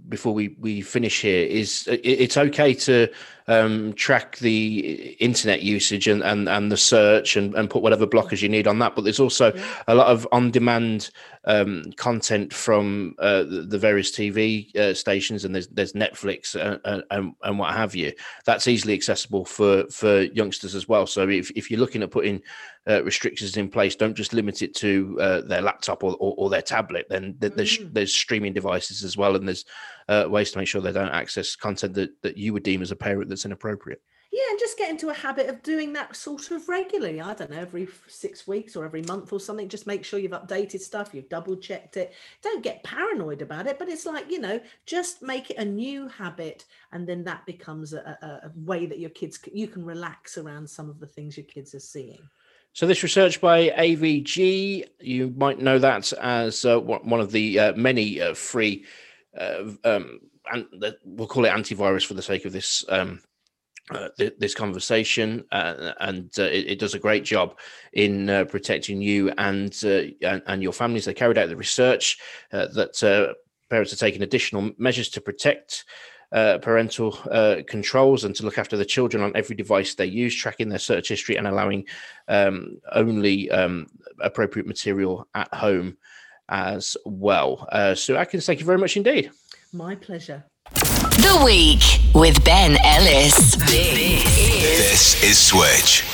[0.07, 3.07] before we we finish here is it's okay to
[3.49, 8.41] um, track the internet usage and, and, and the search and, and put whatever blockers
[8.41, 8.95] you need on that.
[8.95, 9.51] But there's also
[9.87, 11.09] a lot of on demand
[11.45, 16.87] um, content from uh, the, various TV uh, stations, and there's there's Netflix and, uh,
[16.87, 18.13] uh, and, and what have you.
[18.45, 21.07] That's easily accessible for for youngsters as well.
[21.07, 22.41] So if, if you're looking at putting
[22.87, 26.49] uh, restrictions in place, don't just limit it to uh, their laptop or, or, or,
[26.49, 27.07] their tablet.
[27.09, 27.93] Then there's mm.
[27.93, 29.65] there's streaming devices as well, and there's
[30.27, 32.95] ways to make sure they don't access content that, that you would deem as a
[32.95, 34.01] parent that's inappropriate.
[34.31, 37.19] Yeah, and just get into a habit of doing that sort of regularly.
[37.19, 39.67] I don't know, every six weeks or every month or something.
[39.67, 42.13] Just make sure you've updated stuff, you've double checked it.
[42.43, 46.07] Don't get paranoid about it, but it's like, you know, just make it a new
[46.07, 46.65] habit.
[46.91, 50.69] And then that becomes a, a, a way that your kids, you can relax around
[50.69, 52.19] some of the things your kids are seeing.
[52.73, 57.73] So this research by AVG, you might know that as uh, one of the uh,
[57.73, 58.85] many uh, free,
[59.35, 60.19] uh, um,
[60.51, 60.67] and
[61.03, 63.21] we'll call it antivirus for the sake of this um,
[63.91, 67.57] uh, th- this conversation, uh, and uh, it, it, does a great job
[67.93, 71.05] in uh, protecting you and, uh, and, and your families.
[71.05, 72.19] They carried out the research
[72.51, 73.35] that
[73.69, 75.85] parents are taking additional measures to protect
[76.31, 77.13] parental
[77.67, 81.09] controls and to look after the children on every device they use, tracking their search
[81.09, 81.85] history and allowing
[82.27, 83.87] um, only um,
[84.21, 85.97] appropriate material at home
[86.49, 87.67] as well.
[87.95, 89.31] so, Atkins, thank you very much indeed.
[89.73, 90.43] My pleasure.
[90.73, 91.81] The Week
[92.13, 93.55] with Ben Ellis.
[93.55, 96.05] This is Switch.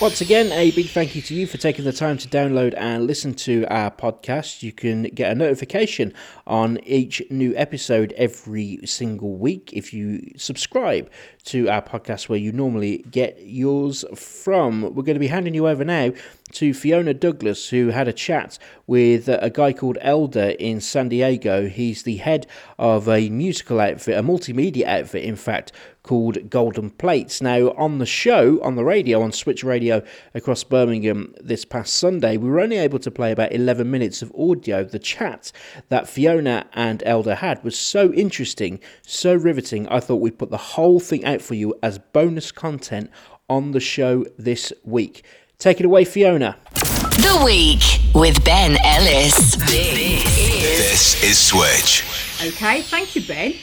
[0.00, 3.06] Once again, a big thank you to you for taking the time to download and
[3.06, 4.62] listen to our podcast.
[4.62, 6.12] You can get a notification
[6.46, 11.08] on each new episode every single week if you subscribe
[11.44, 14.82] to our podcast where you normally get yours from.
[14.82, 16.12] We're going to be handing you over now
[16.52, 21.68] to Fiona Douglas, who had a chat with a guy called Elder in San Diego.
[21.68, 22.46] He's the head
[22.78, 27.40] of a musical outfit, a multimedia outfit, in fact, called Golden Plates.
[27.40, 30.02] Now, on the show, on the radio, on Switch Radio
[30.34, 34.32] across Birmingham this past Sunday, we were only able to play about 11 minutes of
[34.36, 34.84] audio.
[34.84, 35.52] The chat
[35.88, 40.56] that Fiona and Elder had was so interesting, so riveting, I thought we'd put the
[40.56, 43.10] whole thing out for you as bonus content
[43.48, 45.24] on the show this week.
[45.62, 46.56] Take it away, Fiona.
[46.72, 49.54] The Week with Ben Ellis.
[49.70, 52.02] This is Switch.
[52.44, 53.54] Okay, thank you, Ben.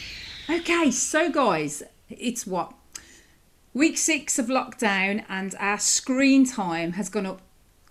[0.49, 2.73] Okay, so guys, it's what?
[3.73, 7.41] Week six of lockdown, and our screen time has gone up,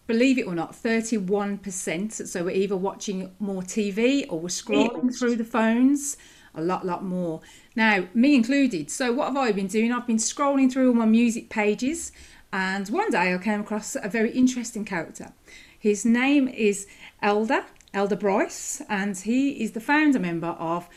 [0.07, 2.27] believe it or not, 31%.
[2.27, 6.17] So we're either watching more TV or we're scrolling through the phones
[6.55, 7.43] a lot, lot more.
[7.77, 8.91] Now, me included.
[8.91, 9.93] So, what have I been doing?
[9.93, 12.11] I've been scrolling through all my music pages
[12.53, 15.33] and one day I came across a very interesting character.
[15.79, 16.87] His name is
[17.23, 20.89] Elder, Elder Bryce, and he is the founder member of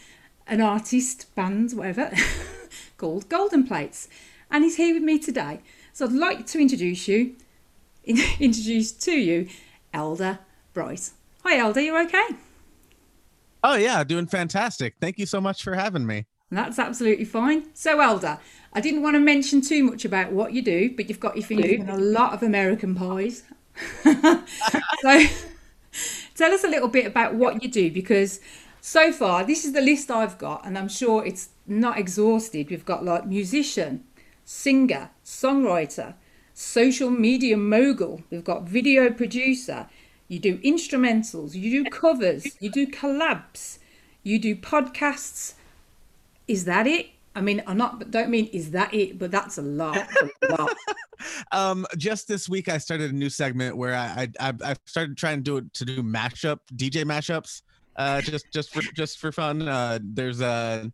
[0.47, 2.11] an artist band, whatever,
[2.97, 4.07] called Golden Plates.
[4.49, 5.61] And he's here with me today.
[5.93, 7.35] So I'd like to introduce you,
[8.05, 9.47] introduce to you,
[9.93, 10.39] Elder
[10.73, 11.13] Bryce.
[11.43, 12.27] Hi, Elder, you okay?
[13.63, 14.95] Oh, yeah, doing fantastic.
[14.99, 16.25] Thank you so much for having me.
[16.49, 17.73] That's absolutely fine.
[17.73, 18.39] So, Elder,
[18.73, 21.45] I didn't want to mention too much about what you do, but you've got your
[21.45, 23.43] fingers in a lot of American pies.
[24.03, 25.25] so
[26.36, 28.39] tell us a little bit about what you do because
[28.79, 32.69] so far this is the list I've got, and I'm sure it's not exhausted.
[32.69, 34.05] We've got like musician,
[34.45, 36.15] singer, songwriter,
[36.53, 39.88] social media mogul, we've got video producer,
[40.27, 43.79] you do instrumentals, you do covers, you do collabs,
[44.23, 45.55] you do podcasts.
[46.47, 47.07] Is that it?
[47.33, 49.97] I mean, I'm not, but don't mean is that it, but that's a lot.
[51.51, 55.37] Um, just this week, I started a new segment where I I, I started trying
[55.37, 57.61] to do it to do mashup DJ mashups,
[57.95, 59.67] uh, just just for just for fun.
[59.67, 60.91] Uh, there's a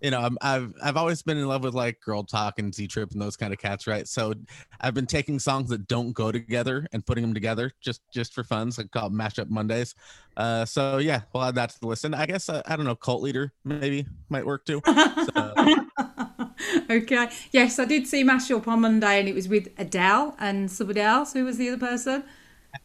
[0.00, 2.86] you know, i have I've always been in love with like Girl Talk and Z
[2.88, 4.06] Trip and those kind of cats, right?
[4.06, 4.34] So
[4.80, 8.44] I've been taking songs that don't go together and putting them together just just for
[8.44, 8.70] fun.
[8.70, 9.94] So called Mashup Mondays.
[10.36, 12.14] Uh, so yeah, we'll add that to the listen.
[12.14, 14.82] I guess uh, I don't know, Cult Leader maybe might work too.
[14.86, 15.54] So.
[16.90, 17.28] okay.
[17.52, 21.32] Yes, I did see Mashup on Monday, and it was with Adele and somebody else.
[21.32, 22.24] Who was the other person?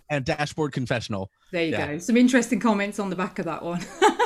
[0.10, 1.32] And Dashboard Confessional.
[1.52, 1.94] There you yeah.
[1.94, 1.98] go.
[1.98, 3.86] Some interesting comments on the back of that one.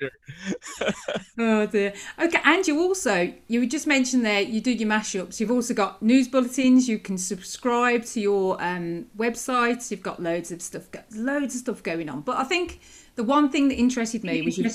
[1.38, 1.92] oh dear.
[2.18, 5.40] Okay, and you also you just mentioned there you do your mashups.
[5.40, 6.88] You've also got news bulletins.
[6.88, 9.90] You can subscribe to your um, websites.
[9.90, 12.22] You've got loads of stuff, loads of stuff going on.
[12.22, 12.80] But I think
[13.16, 14.70] the one thing that interested me was your,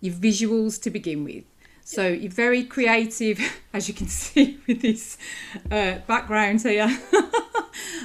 [0.00, 1.44] your visuals to begin with.
[1.84, 3.40] So you're very creative,
[3.72, 5.18] as you can see with this
[5.70, 6.98] uh, background here.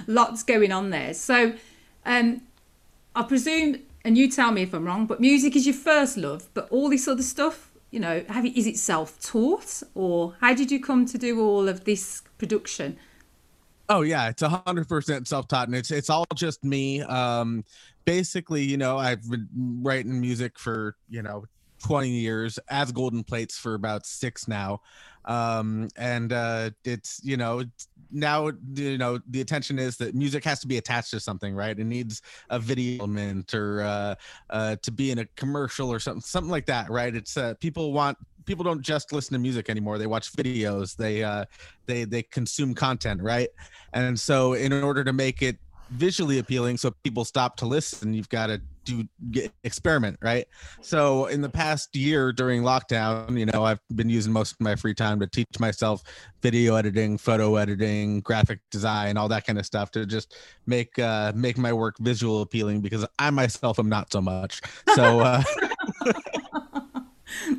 [0.08, 1.14] Lots going on there.
[1.14, 1.54] So
[2.06, 2.42] um,
[3.16, 6.48] I presume and you tell me if I'm wrong, but music is your first love,
[6.54, 10.72] but all this other stuff you know, have you, is it self-taught or how did
[10.72, 12.98] you come to do all of this production?
[13.90, 17.02] Oh yeah, it's hundred percent self-taught, and it's it's all just me.
[17.04, 17.64] Um,
[18.04, 19.48] basically, you know, I've been
[19.82, 21.46] writing music for you know
[21.84, 24.82] 20 years as golden plates for about six now
[25.26, 27.62] um and uh it's you know
[28.12, 31.78] now you know the attention is that music has to be attached to something right?
[31.78, 34.16] It needs a video element or uh,
[34.50, 37.16] uh to be in a commercial or something something like that right?
[37.16, 39.98] It's uh people want people don't just listen to music anymore.
[39.98, 40.96] They watch videos.
[40.96, 41.46] They uh
[41.86, 43.50] they they consume content right?
[43.94, 45.58] And so in order to make it
[45.92, 50.48] visually appealing so people stop to listen you've got to do get, experiment right?
[50.82, 54.76] So in the past year during lockdown you know i've been using most of my
[54.76, 56.02] free time to teach myself
[56.42, 60.36] video editing photo editing graphic design all that kind of stuff to just
[60.66, 64.62] make uh make my work visual appealing because i myself am not so much.
[64.96, 65.44] So uh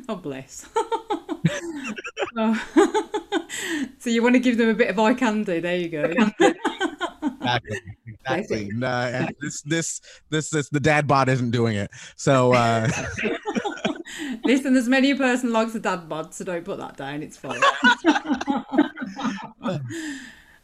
[0.09, 0.67] oh bless.
[2.37, 2.53] Oh.
[3.99, 6.13] so you want to give them a bit of eye candy there you go
[7.21, 7.79] exactly.
[8.07, 8.69] Exactly.
[8.73, 11.91] No, this this this this the dad bod isn't doing it.
[12.15, 12.87] So uh
[14.43, 17.23] listen there's many a person likes a dad bod so don't put that down.
[17.23, 17.61] It's fine.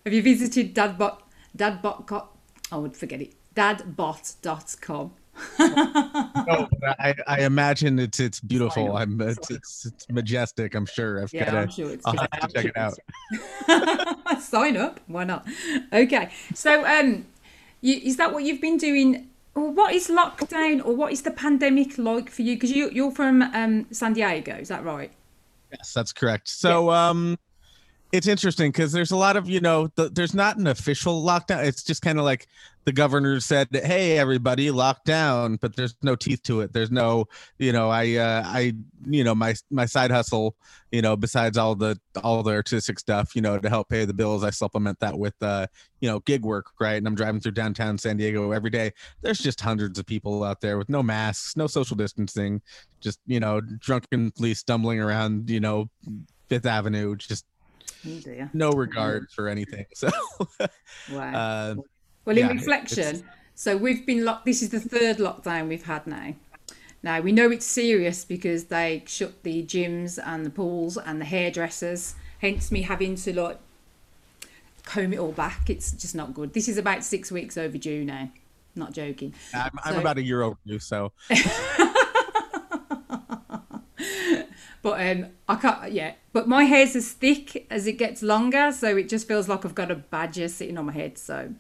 [0.06, 1.20] Have you visited dadbot
[1.58, 2.28] dadbot
[2.72, 3.34] i would forget it.
[3.56, 5.14] Dadbot.com
[5.60, 6.68] no,
[7.00, 8.96] I, I imagine it's it's beautiful.
[8.96, 10.76] I'm it's, it's, it's majestic.
[10.76, 11.22] I'm sure.
[11.22, 14.42] I've yeah, gotta, I'm sure it's I'll have to check it out.
[14.42, 15.00] Sign up.
[15.08, 15.48] Why not?
[15.92, 16.30] Okay.
[16.54, 17.26] So, um,
[17.82, 19.30] you, is that what you've been doing?
[19.56, 22.56] Or what is lockdown, or what is the pandemic like for you?
[22.56, 24.54] Because you you're from um San Diego.
[24.56, 25.12] Is that right?
[25.72, 26.48] Yes, that's correct.
[26.48, 27.38] So, um,
[28.16, 31.66] it's interesting because there's a lot of you know the, there's not an official lockdown.
[31.66, 32.48] It's just kind of like
[32.86, 36.72] the governor said hey everybody lock down but there's no teeth to it.
[36.72, 37.26] There's no
[37.58, 38.74] you know i uh i
[39.06, 40.56] you know my my side hustle
[40.92, 44.14] you know besides all the all the artistic stuff you know to help pay the
[44.14, 45.66] bills i supplement that with uh
[46.00, 46.96] you know gig work right?
[46.96, 48.94] And i'm driving through downtown san diego every day.
[49.22, 52.62] There's just hundreds of people out there with no masks no social distancing
[53.02, 55.90] just you know drunkenly stumbling around you know
[56.48, 57.46] fifth avenue just
[58.08, 59.86] Oh no regard for anything.
[59.94, 60.10] So,
[61.12, 61.34] wow.
[61.34, 61.76] Uh,
[62.26, 63.24] well, in yeah, reflection,
[63.56, 64.46] so we've been locked.
[64.46, 66.36] This is the third lockdown we've had now.
[67.04, 71.26] Now we know it's serious because they shut the gyms and the pools and the
[71.26, 72.16] hairdressers.
[72.40, 73.60] Hence, me having to like
[74.86, 75.70] comb it all back.
[75.70, 76.54] It's just not good.
[76.54, 78.30] This is about six weeks overdue now.
[78.76, 79.34] Not joking.
[79.54, 81.14] I'm, I'm about a year overdue, so
[84.86, 85.92] But um, I can't.
[85.94, 89.66] Yeah, but my hair's as thick as it gets longer, so it just feels like
[89.66, 91.18] I've got a badger sitting on my head.
[91.18, 91.56] So,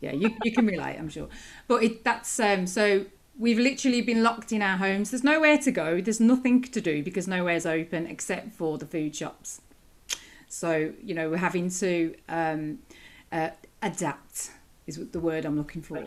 [0.00, 1.28] yeah, you you can relate, I'm sure.
[1.68, 2.66] But it that's um.
[2.66, 3.04] So
[3.38, 5.10] we've literally been locked in our homes.
[5.10, 6.00] There's nowhere to go.
[6.00, 9.60] There's nothing to do because nowhere's open except for the food shops.
[10.48, 12.78] So you know we're having to um,
[13.30, 13.50] uh,
[13.82, 14.50] adapt
[14.86, 16.04] is the word I'm looking for.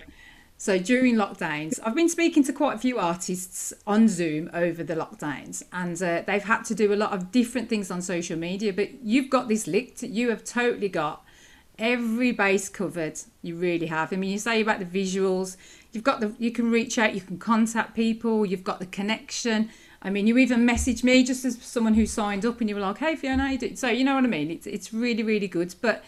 [0.65, 4.95] So during lockdowns, I've been speaking to quite a few artists on Zoom over the
[4.95, 8.73] lockdowns, and uh, they've had to do a lot of different things on social media.
[8.73, 10.01] But you've got this licked.
[10.01, 11.23] You have totally got
[11.77, 13.19] every base covered.
[13.43, 14.11] You really have.
[14.11, 15.55] I mean, you say about the visuals.
[15.91, 16.33] You've got the.
[16.39, 17.13] You can reach out.
[17.13, 18.43] You can contact people.
[18.43, 19.69] You've got the connection.
[20.01, 22.81] I mean, you even messaged me just as someone who signed up, and you were
[22.81, 24.49] like, "Hey, Fiona, you doing?" So you know what I mean.
[24.49, 25.75] It's it's really really good.
[25.79, 26.03] But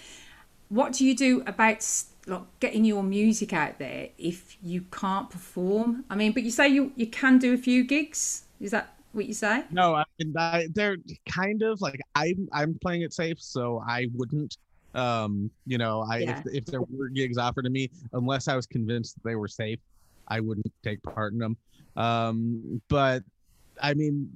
[0.70, 1.84] what do you do about
[2.28, 6.05] like getting your music out there if you can't perform?
[6.09, 8.43] I mean, but you say you you can do a few gigs.
[8.59, 9.63] Is that what you say?
[9.69, 10.97] no, I mean, I, they're
[11.30, 14.57] kind of like I'm I'm playing it safe, so I wouldn't.
[14.93, 16.30] Um, you know, I Yeah.
[16.30, 19.47] if, if there were gigs offered to me, unless I was convinced that they were
[19.49, 19.80] safe,
[20.28, 21.57] I wouldn't take part in them.
[21.95, 23.23] Um, but
[23.82, 24.32] I mean,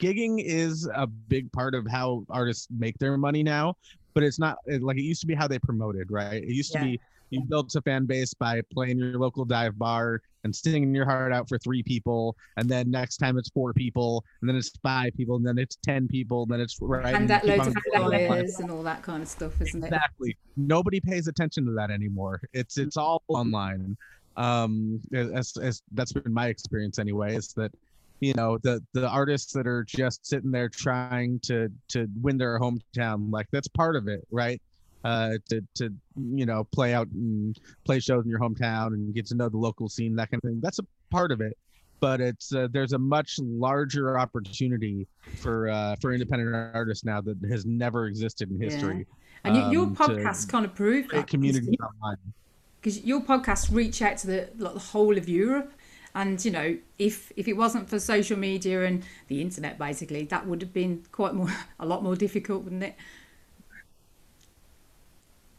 [0.00, 3.74] gigging is a big part of how artists make their money now,
[4.14, 6.42] but it's not like it used to be how they promoted, right?
[6.42, 7.00] It used to be
[7.30, 11.32] you built a fan base by playing your local dive bar and singing your heart
[11.32, 15.12] out for three people, and then next time it's four people, and then it's five
[15.16, 17.14] people, and then it's ten people, and then it's right.
[17.14, 19.86] and that loads of flyers and all that kind of stuff, isn't it?
[19.86, 20.36] Exactly.
[20.56, 22.40] Nobody pays attention to that anymore.
[22.52, 23.96] It's it's all online.
[24.36, 27.34] Um, as, as that's been my experience anyway.
[27.34, 27.72] Is that
[28.20, 32.58] you know the the artists that are just sitting there trying to to win their
[32.58, 34.60] hometown, like that's part of it, right?
[35.04, 39.26] Uh, to to you know play out and play shows in your hometown and get
[39.26, 40.60] to know the local scene, that kind of thing.
[40.62, 41.56] That's a part of it.
[42.00, 45.06] But it's uh, there's a much larger opportunity
[45.40, 48.64] for uh, for independent artists now that has never existed in Yeah.
[48.64, 49.06] history
[49.44, 51.28] And y your um, podcast kind of prove create
[51.66, 52.34] that online.
[52.80, 55.72] because your podcast reach out to the like the whole of Europe,
[56.14, 60.46] And you know, if if it wasn't for social media and the internet, basically, that
[60.46, 62.96] would have been quite more a lot more difficult, wouldn't it?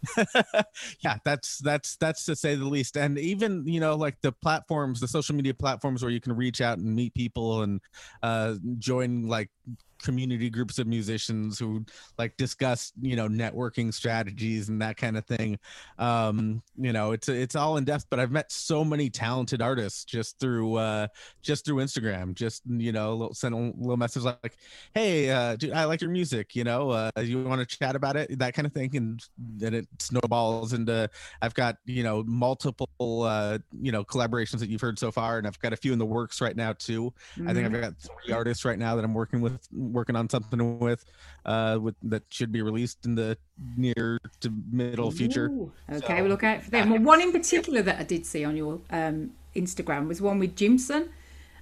[1.02, 5.00] yeah that's that's that's to say the least and even you know like the platforms
[5.00, 7.82] the social media platforms where you can reach out and meet people and
[8.24, 9.50] uh join like
[10.02, 11.84] community groups of musicians who
[12.18, 15.58] like discuss you know networking strategies and that kind of thing
[15.98, 20.04] um you know it's it's all in depth but i've met so many talented artists
[20.06, 21.08] just through uh
[21.42, 24.58] just through instagram just you know send a little message like
[24.94, 28.16] hey uh dude, i like your music you know uh you want to chat about
[28.16, 31.10] it that kind of thing and then it snowballs into
[31.42, 35.46] i've got you know multiple uh you know collaborations that you've heard so far and
[35.46, 37.50] i've got a few in the works right now too mm-hmm.
[37.50, 37.82] i think i've mm-hmm.
[37.82, 39.60] got three artists right now that i'm working with
[39.92, 41.06] working on something with
[41.46, 43.38] uh with that should be released in the
[43.78, 47.32] near to middle future Ooh, okay so, we'll look out for them well one in
[47.32, 51.10] particular that i did see on your um instagram was one with jimson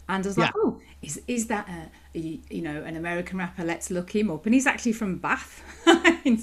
[0.10, 0.62] and I was like, yeah.
[0.64, 3.64] "Oh, is is that a, a, you know an American rapper?
[3.64, 5.62] Let's look him up." And he's actually from Bath
[6.26, 6.42] in,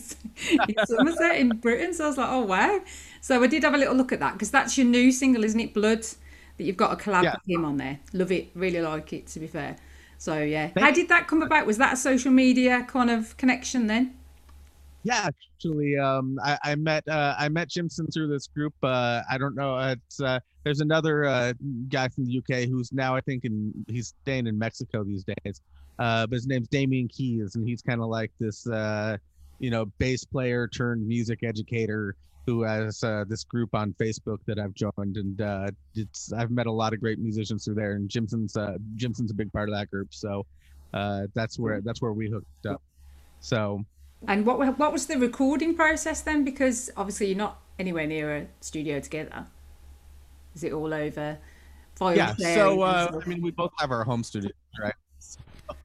[0.69, 1.95] in Somerset in Britain.
[1.95, 2.81] So I was like, "Oh wow!"
[3.21, 5.59] So I did have a little look at that because that's your new single, isn't
[5.59, 5.73] it?
[5.73, 6.07] Blood
[6.57, 7.35] that you've got a collab yeah.
[7.35, 8.01] with him on there.
[8.13, 9.27] Love it, really like it.
[9.29, 9.77] To be fair,
[10.19, 11.67] so yeah, how did that come about?
[11.67, 14.15] Was that a social media kind of connection then?
[15.05, 18.73] Yeah, actually, um, I, I, met uh, I met Jimson through this group.
[18.83, 19.79] Uh, I don't know.
[19.79, 21.53] It's uh, there's another uh,
[21.91, 25.61] guy from the UK who's now I think in he's staying in Mexico these days.
[25.99, 29.17] Uh, but his name's Damian Keyes, and he's kind of like this, uh,
[29.61, 32.17] you know, bass player turned music educator
[32.47, 36.67] who has uh, this group on Facebook that I've joined, and uh, it's I've met
[36.67, 39.75] a lot of great musicians through there, and Jimson's uh, Jimson's a big part of
[39.75, 40.45] that group, so
[40.93, 42.83] uh, that's where that's where we hooked up.
[43.41, 43.85] So,
[44.29, 46.45] and what what was the recording process then?
[46.45, 49.47] Because obviously you're not anywhere near a studio together.
[50.55, 51.39] Is it all over?
[52.01, 52.35] Yeah.
[52.35, 54.95] So uh, I mean, we both have our home studio, right?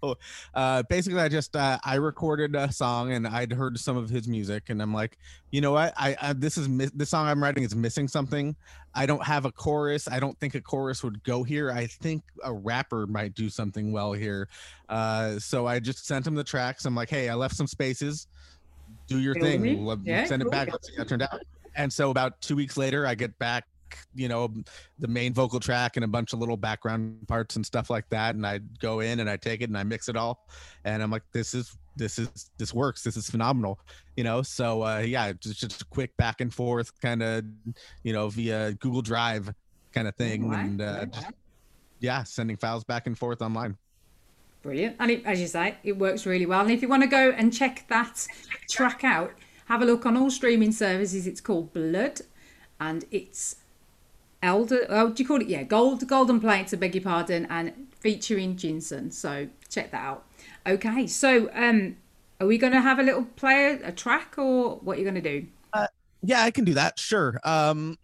[0.01, 0.17] So
[0.53, 4.27] uh, basically, I just uh, I recorded a song and I'd heard some of his
[4.27, 5.17] music, and I'm like,
[5.51, 5.93] you know what?
[5.97, 8.55] I, I this is this song I'm writing is missing something.
[8.95, 10.07] I don't have a chorus.
[10.07, 11.71] I don't think a chorus would go here.
[11.71, 14.49] I think a rapper might do something well here.
[14.87, 16.85] Uh, so I just sent him the tracks.
[16.85, 18.27] I'm like, hey, I left some spaces.
[19.07, 19.63] Do your thing.
[20.03, 20.71] Yeah, send it back.
[20.71, 21.41] Let's see how it turned out.
[21.75, 23.65] And so about two weeks later, I get back
[24.15, 24.51] you know
[24.99, 28.35] the main vocal track and a bunch of little background parts and stuff like that.
[28.35, 30.47] And i go in and i take it and i mix it all.
[30.85, 33.03] And i'm like this is this is this works.
[33.03, 33.79] This is phenomenal
[34.15, 34.41] you know?
[34.41, 37.43] So uh yeah just, just a quick back and forth kind of
[38.03, 39.53] you know via google drive
[39.93, 40.53] kind of thing.
[40.53, 41.27] and uh just,
[41.99, 43.77] yeah sending files back and forth online.
[44.61, 44.97] Brilliant.
[44.99, 46.61] And it, as you say it works really well.
[46.61, 48.27] And if you want to go and check that
[48.69, 49.31] track out
[49.69, 51.27] have a look on all streaming services.
[51.27, 52.21] It's called blood
[52.79, 53.57] and it's
[54.41, 55.47] Elder, oh, do you call it?
[55.47, 59.11] Yeah, Gold Golden Plates, I beg your pardon, and featuring Jimson.
[59.11, 60.25] So check that out.
[60.65, 61.97] Okay, so um,
[62.39, 65.21] are we going to have a little player, a track, or what are you going
[65.21, 65.47] to do?
[65.73, 65.87] Uh,
[66.21, 66.97] yeah, I can do that.
[66.99, 67.37] Sure.
[67.43, 67.97] Um,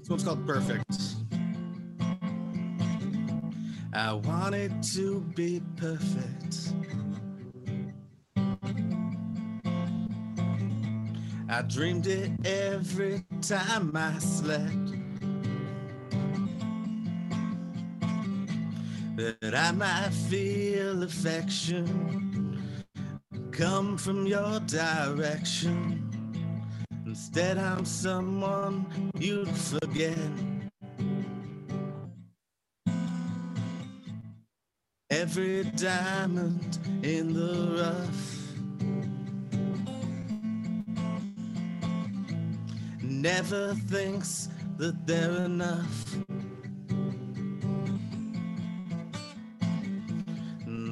[0.00, 0.84] this one's called Perfect.
[3.92, 6.72] I want it to be perfect.
[11.48, 14.92] I dreamed it every time I slept.
[19.16, 22.16] That I might feel affection
[23.52, 26.02] come from your direction.
[27.06, 30.18] Instead, I'm someone you'd forget.
[35.10, 38.35] Every diamond in the rough
[43.26, 46.16] never thinks that they're enough.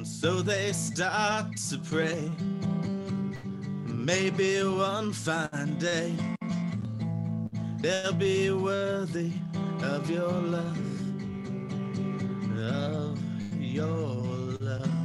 [0.03, 2.29] So they start to pray.
[3.85, 6.13] Maybe one fine day
[7.81, 9.31] they'll be worthy
[9.93, 10.77] of your love,
[12.59, 13.17] of
[13.59, 14.25] your
[14.67, 15.04] I'm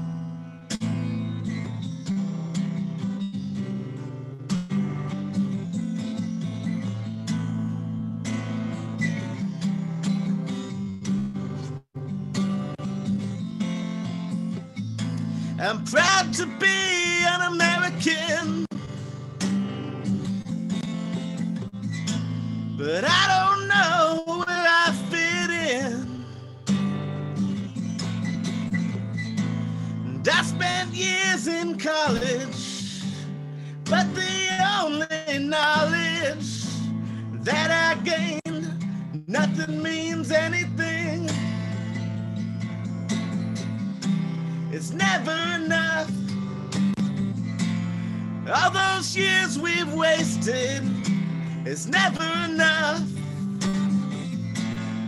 [50.49, 53.03] it's never enough.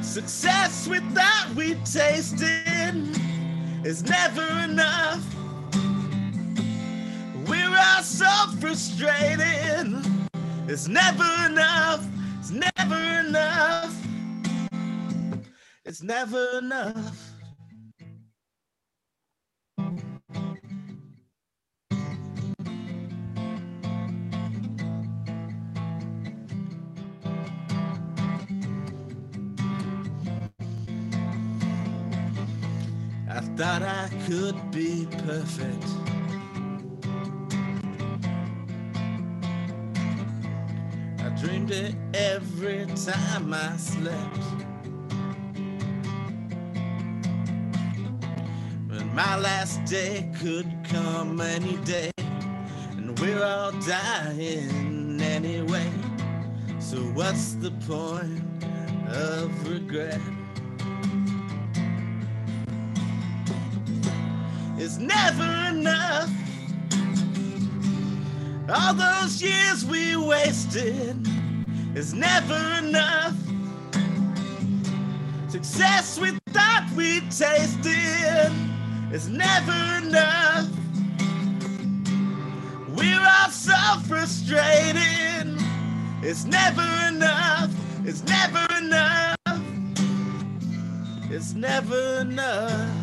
[0.02, 3.16] Success without we tasted
[3.84, 5.24] is never enough.
[7.46, 8.26] We're all so
[8.60, 10.04] frustrated.
[10.68, 12.06] It's never enough.
[12.38, 13.96] It's never enough.
[15.84, 17.21] It's never enough.
[34.32, 35.84] Could be perfect.
[41.18, 44.38] I dreamed it every time I slept.
[48.88, 52.10] But my last day could come any day,
[52.92, 55.92] and we're all dying anyway.
[56.78, 58.64] So, what's the point
[59.08, 60.20] of regret?
[64.84, 66.28] It's never enough.
[68.68, 71.24] All those years we wasted
[71.94, 73.36] is never enough.
[75.48, 78.50] Success we thought we tasted
[79.12, 80.68] is never enough.
[82.88, 85.62] We're all so frustrated.
[86.22, 87.70] It's never enough.
[88.04, 89.36] It's never enough.
[91.30, 93.01] It's never enough.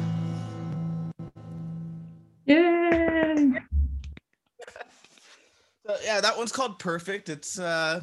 [6.09, 7.29] Yeah, that one's called Perfect.
[7.29, 8.01] It's uh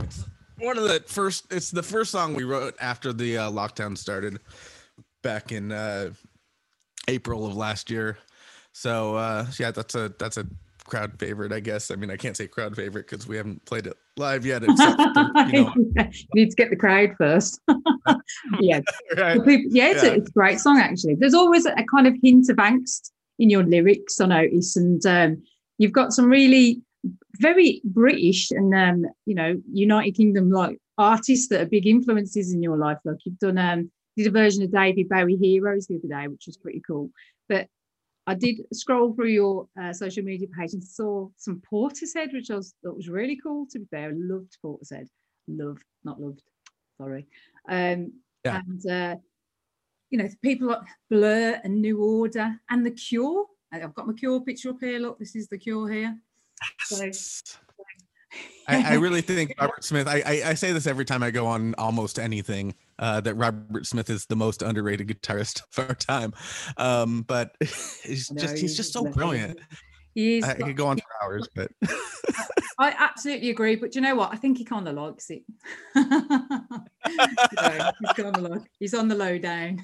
[0.00, 0.24] it's
[0.58, 4.40] one of the first it's the first song we wrote after the uh, lockdown started
[5.22, 6.10] back in uh
[7.06, 8.18] April of last year.
[8.72, 10.46] So uh yeah, that's a that's a
[10.84, 11.92] crowd favorite, I guess.
[11.92, 14.64] I mean, I can't say crowd favorite because we haven't played it live yet.
[14.64, 17.60] Except for, you know, you need to get the crowd first.
[18.60, 18.80] yeah,
[19.16, 19.38] right?
[19.46, 20.10] Yeah, it's, Yeah.
[20.10, 21.14] A, it's a great song actually.
[21.14, 25.42] There's always a kind of hint of angst in your lyrics, I notice, and um,
[25.78, 26.82] you've got some really
[27.38, 32.62] very British and um, you know United Kingdom like artists that are big influences in
[32.62, 32.98] your life.
[33.04, 36.46] Like you've done um, did a version of David Bowie Heroes the other day, which
[36.46, 37.10] was pretty cool.
[37.48, 37.68] But
[38.26, 42.56] I did scroll through your uh, social media page and saw some Portishead, which I
[42.56, 43.66] was, thought was really cool.
[43.70, 45.08] To be fair, I loved Portishead.
[45.48, 46.42] Love, not loved.
[46.98, 47.26] Sorry.
[47.68, 48.12] Um,
[48.44, 48.60] Yeah.
[48.60, 49.16] And uh,
[50.10, 50.80] you know, people like
[51.10, 53.46] Blur and New Order and The Cure.
[53.72, 54.98] I've got my Cure picture up here.
[54.98, 56.18] Look, this is The Cure here.
[56.84, 57.10] So,
[58.68, 60.06] I, I really think Robert Smith.
[60.06, 62.74] I, I I say this every time I go on almost anything.
[62.98, 66.32] Uh, that Robert Smith is the most underrated guitarist of our time.
[66.76, 69.58] Um, but he's know, just he's just so brilliant.
[70.14, 70.42] he.
[70.44, 71.72] I, could go on for hours, but
[72.78, 74.32] I absolutely agree, but you know what?
[74.32, 75.42] I think he kind of likes it.
[75.96, 79.80] You know, he's of like he's on the low down.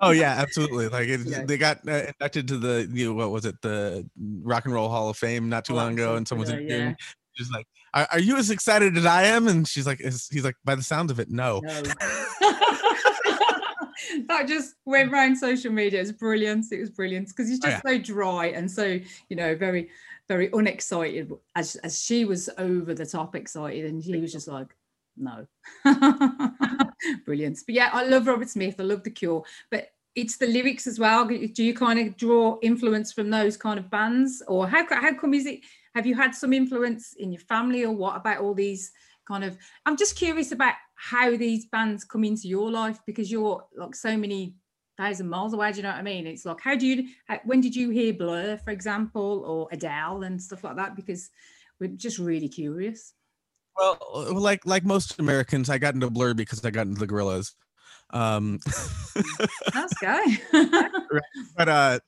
[0.00, 0.88] Oh yeah, absolutely.
[0.88, 1.44] Like it's, Yeah.
[1.44, 4.08] they got uh, inducted to the you know, what was it the
[4.42, 6.56] Rock and Roll Hall of Fame not too Oh, long ago, and someone's yeah.
[6.58, 6.96] interviewing.
[7.34, 10.44] She's like, are, "Are you as excited as I am?" And she's like, is, "He's
[10.44, 11.82] like, by the sound of it, no." No.
[14.28, 16.00] that just went around social media.
[16.00, 16.66] It was brilliant.
[16.72, 19.88] It was brilliant because he's Oh, just so dry and so you know very
[20.28, 21.32] very unexcited.
[21.54, 24.74] As as she was over the top excited, and he was just like,
[25.16, 25.46] no,
[27.24, 27.58] brilliant.
[27.66, 28.76] But yeah, I love Robert Smith.
[28.78, 29.90] I love The Cure, but.
[30.14, 31.26] It's the lyrics as well.
[31.26, 35.32] Do you kind of draw influence from those kind of bands, or how how come
[35.32, 35.60] is it?
[35.94, 38.90] Have you had some influence in your family, or what about all these
[39.28, 43.62] kind of i'm just curious about how these bands come into your life because you're
[43.76, 44.54] like so many
[44.96, 47.38] thousand miles away do you know what i mean it's like how do you how,
[47.44, 51.30] when did you hear blur for example or adele and stuff like that because
[51.78, 53.12] we're just really curious
[53.78, 57.06] Well, uh, like like most Americans, I got into Blur because I got into the
[57.06, 57.52] Gorillaz.
[58.10, 58.58] Um,
[59.74, 60.24] let's go
[61.56, 61.98] but uh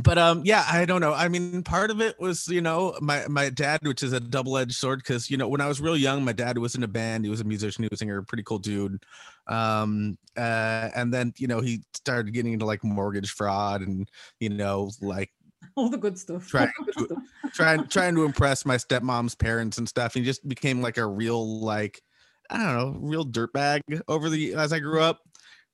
[0.00, 1.12] but um yeah i don't know.
[1.12, 4.74] I mean part of it was you know my my dad which is a double-edged
[4.74, 7.24] sword because you know when i was real young my dad was in a band.
[7.24, 9.02] He was a musician he was a singer pretty cool dude.
[9.46, 14.08] Um uh and then you know he started getting into like mortgage fraud and
[14.40, 15.30] you know like
[15.76, 16.46] all the good stuff.
[16.48, 17.52] Trying good to- stuff.
[17.52, 21.60] trying trying to impress my stepmom's parents and stuff he just became like a real
[21.60, 22.02] like
[22.50, 25.20] i don't know real dirtbag over the as i grew up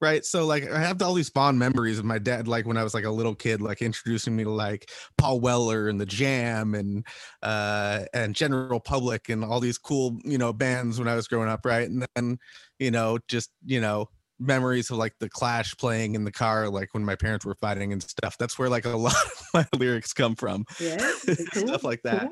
[0.01, 0.25] right?
[0.25, 2.95] So like i have all these fond memories of my dad like when i was
[2.95, 7.07] like a little kid like introducing me to like paul weller and the jam and
[7.43, 11.49] uh and general public and all these cool you know bands when i was growing
[11.51, 11.89] up right?
[11.89, 12.39] And then
[12.79, 14.09] you know just you know
[14.41, 17.93] memories of like the clash playing in the car like when my parents were fighting
[17.93, 18.37] and stuff.
[18.39, 20.65] That's where like a lot of my lyrics come from.
[20.81, 20.97] Yeah,
[21.53, 22.31] stuff like that.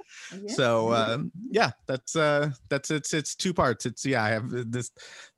[0.48, 3.86] So um yeah that's uh that's it's it's two parts.
[3.86, 4.90] It's yeah i have this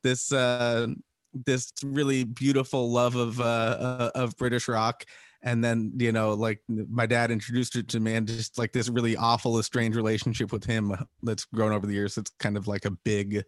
[0.03, 0.87] this uh
[1.35, 5.05] this really beautiful love of uh uh, of british rock.
[5.43, 8.89] And then you know like my dad introduced it to me and just like this
[8.89, 12.16] really awful estranged relationship with him that's grown over the years.
[12.16, 13.45] It's kind of like a big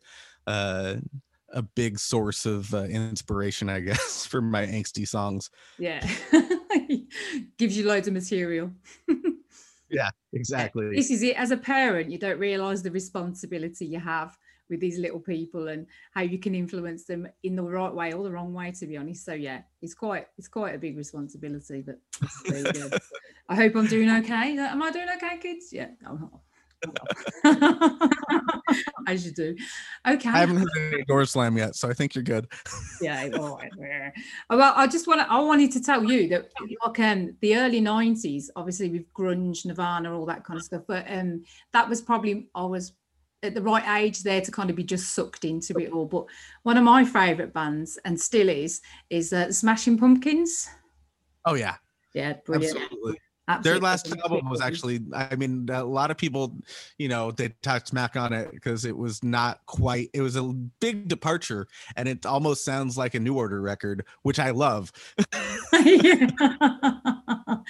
[0.46, 0.96] uh
[1.52, 6.06] a big source of uh, inspiration i guess for my angsty songs Yeah.
[7.58, 8.70] Gives you loads of material.
[9.90, 11.36] yeah exactly This is it.
[11.36, 14.36] As a parent, you don't realize the responsibility you have
[14.70, 18.24] with these little people and how you can influence them in the right way or
[18.24, 19.24] the wrong way, to be honest.
[19.24, 21.82] So yeah, it's quite it's quite a big responsibility.
[21.82, 21.98] But.
[23.48, 24.56] I hope I'm doing okay.
[24.56, 25.72] Am I doing okay, kids?
[25.72, 25.88] Yeah.
[26.08, 26.40] Oh,
[29.06, 29.56] As you do.
[30.06, 30.28] Okay.
[30.28, 32.46] i haven't heard any door slam yet so i think you're good
[33.00, 34.12] yeah all right.
[34.50, 36.50] Well i just want to i wanted to tell you that
[36.84, 41.04] like um the early 90s obviously with grunge nirvana all that kind of stuff but
[41.08, 42.92] um that was probably i was
[43.42, 46.24] at the right age there to kind of be just sucked into it all but
[46.62, 48.80] one of my favorite bands and still is
[49.10, 50.68] is uh, smashing pumpkins
[51.46, 51.76] oh yeah
[52.14, 53.18] yeah brilliant Absolutely.
[53.52, 56.56] Absolutely Their last album was actually, I mean, a lot of people,
[56.98, 60.42] you know, they talked smack on it because it was not quite, it was a
[60.42, 64.92] big departure and it almost sounds like a New Order record, which I love.
[65.74, 67.60] I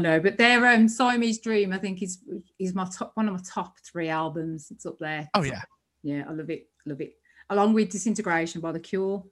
[0.00, 2.18] know, but their um, Siamese Dream, I think, is
[2.58, 4.70] is my top one of my top three albums.
[4.70, 5.28] It's up there.
[5.34, 5.62] Oh, yeah.
[6.02, 6.68] Yeah, I love it.
[6.86, 7.16] Love it.
[7.50, 9.24] Along with Disintegration by The Cure.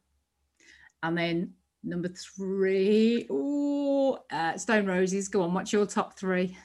[1.02, 3.26] And then number three,
[4.54, 5.28] uh, Stone Roses.
[5.28, 6.56] Go on, what's your top three?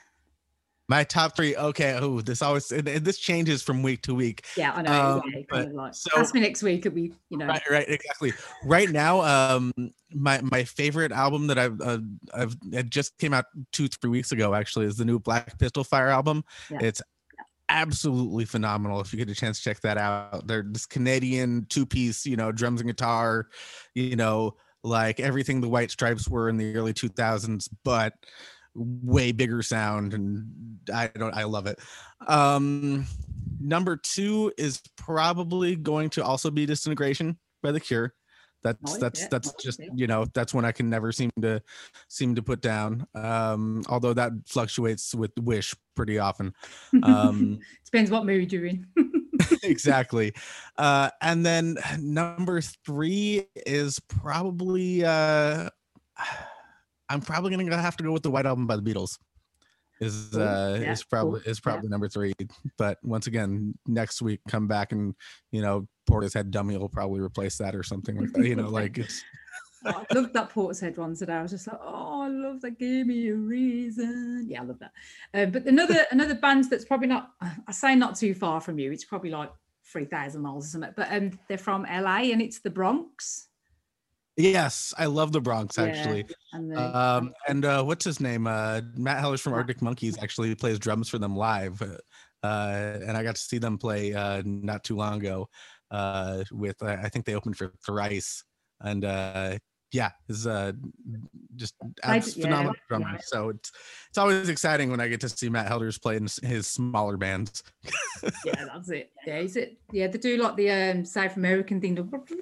[0.88, 1.56] My top three.
[1.56, 1.98] Okay.
[2.00, 4.46] Oh, this always, this changes from week to week.
[4.56, 4.92] Yeah, I know.
[4.92, 6.86] Um, yeah, kind but of like, so- ask me next week.
[6.86, 7.48] It'll be, you know.
[7.48, 8.34] Right, right, exactly.
[8.64, 9.74] Right now, um,
[10.14, 11.98] my my favorite album that I've uh,
[12.34, 14.54] I've it just came out two three weeks ago.
[14.54, 16.44] Actually, is the new Black Pistol Fire album.
[16.70, 16.78] Yeah.
[16.82, 17.02] It's
[17.68, 19.02] absolutely phenomenal.
[19.02, 22.36] If you get a chance to check that out, they're this Canadian two piece, you
[22.36, 23.48] know, drums and guitar,
[23.96, 24.56] you know,
[24.86, 28.14] like everything the White Stripes were in the early two thousands, but
[28.76, 30.46] way bigger sound and
[30.94, 31.80] I don't I love it.
[32.28, 33.06] Um
[33.60, 38.14] number 2 is probably going to also be Disintegration by The Cure.
[38.64, 41.62] That's that's that's just you know that's one I can never seem to
[42.10, 43.06] seem to put down.
[43.16, 46.54] Um although that fluctuates with Wish pretty often.
[47.04, 48.88] Um Depends what mood you're in.
[49.64, 50.34] exactly.
[50.78, 55.70] Uh, and then number three is probably uh,
[57.10, 59.18] I'm probably gonna go- have to go with the White Album by the Beatles.
[60.02, 61.50] Is uh Yeah, is probably cool.
[61.52, 61.72] is Yeah.
[61.72, 62.34] probably number three.
[62.78, 65.16] But once again, next week come back and
[65.52, 68.46] you know Portishead Dummy will probably replace that or something like that.
[68.46, 69.24] You know, like it's
[69.86, 71.34] I loved that Portishead one today.
[71.34, 72.78] I was just like, oh, I love that.
[72.80, 74.46] Give me a reason.
[74.50, 74.92] Yeah, I love that.
[75.34, 78.92] Um, but another another band that's probably not, I say not too far from you.
[78.92, 79.52] It's probably like
[79.86, 80.94] three thousand miles or something.
[80.96, 83.48] But um, they're from LA and it's the Bronx.
[84.38, 86.26] yes, I love the Bronx Yeah, actually.
[86.54, 88.48] And the, Um, and uh, what's his name?
[88.48, 91.82] Uh, Matt Helders from Arctic Monkeys actually plays drums for them live.
[91.82, 95.50] Uh, and I got to see them play uh, not too long ago.
[95.92, 98.44] Uh, with uh, I think they opened for Thrice,
[98.82, 99.58] and uh,
[99.92, 100.74] yeah, is uh,
[101.56, 103.12] just I phenomenal yeah, drummer.
[103.14, 103.20] yeah.
[103.24, 103.72] So it's
[104.10, 107.64] it's always exciting when I get to see Matt Helders play in his smaller bands.
[108.46, 109.12] yeah, that's it.
[109.26, 109.78] Yeah, is it?
[109.92, 111.98] Yeah, they do like the um, South American thing.
[112.00, 112.36] Oh, what do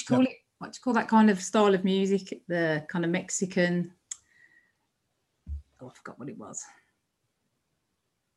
[0.00, 0.36] you call it?
[0.58, 2.42] What do you call that kind of style of music?
[2.46, 3.92] The kind of Mexican.
[5.80, 6.62] Oh, I forgot what it was.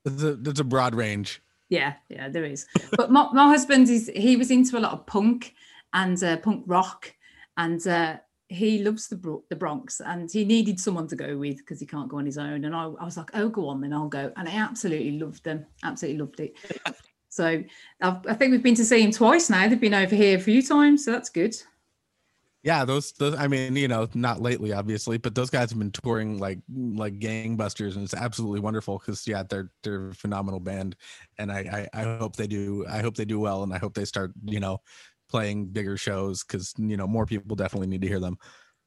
[0.03, 1.41] There's a, there's a broad range.
[1.69, 2.67] Yeah, yeah, there is.
[2.95, 5.55] But my, my husband is he was into a lot of punk
[5.93, 7.14] and uh, punk rock,
[7.57, 11.79] and uh, he loves the the Bronx, and he needed someone to go with because
[11.79, 12.65] he can't go on his own.
[12.65, 14.31] And I, I was like, oh, go on, then I'll go.
[14.35, 16.55] And I absolutely loved them, absolutely loved it.
[17.29, 17.61] So
[18.01, 19.67] I've, I think we've been to see him twice now.
[19.67, 21.53] They've been over here a few times, so that's good.
[22.63, 25.91] Yeah, those, those I mean, you know, not lately, obviously, but those guys have been
[25.91, 30.95] touring like like gangbusters, and it's absolutely wonderful because yeah, they're they're a phenomenal band,
[31.37, 33.93] and I, I I hope they do I hope they do well, and I hope
[33.93, 34.81] they start you know
[35.29, 38.37] playing bigger shows because you know more people definitely need to hear them.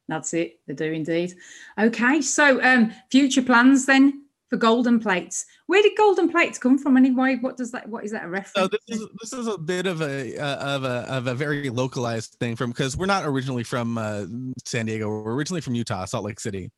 [0.07, 0.59] That's it.
[0.67, 1.35] They do indeed.
[1.77, 5.45] Okay, so um, future plans then for golden plates.
[5.67, 7.37] Where did golden plates come from anyway?
[7.39, 7.87] What does that?
[7.87, 8.53] What is that a reference?
[8.55, 11.69] So this is this is a bit of a uh, of a of a very
[11.69, 14.25] localized thing from because we're not originally from uh,
[14.65, 15.07] San Diego.
[15.07, 16.71] We're originally from Utah, Salt Lake City.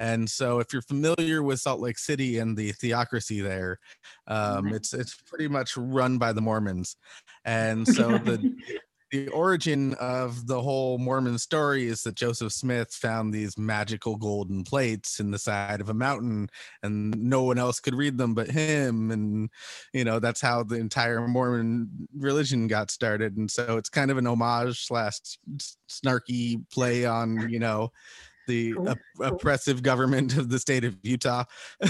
[0.00, 3.80] And so, if you're familiar with Salt Lake City and the theocracy there,
[4.28, 6.96] um, it's it's pretty much run by the Mormons.
[7.44, 8.54] And so the
[9.10, 14.64] the origin of the whole Mormon story is that Joseph Smith found these magical golden
[14.64, 16.48] plates in the side of a mountain,
[16.82, 19.10] and no one else could read them but him.
[19.10, 19.50] And
[19.92, 23.36] you know that's how the entire Mormon religion got started.
[23.36, 25.18] And so it's kind of an homage slash
[25.88, 27.90] snarky play on you know
[28.46, 31.44] the op- oppressive government of the state of Utah.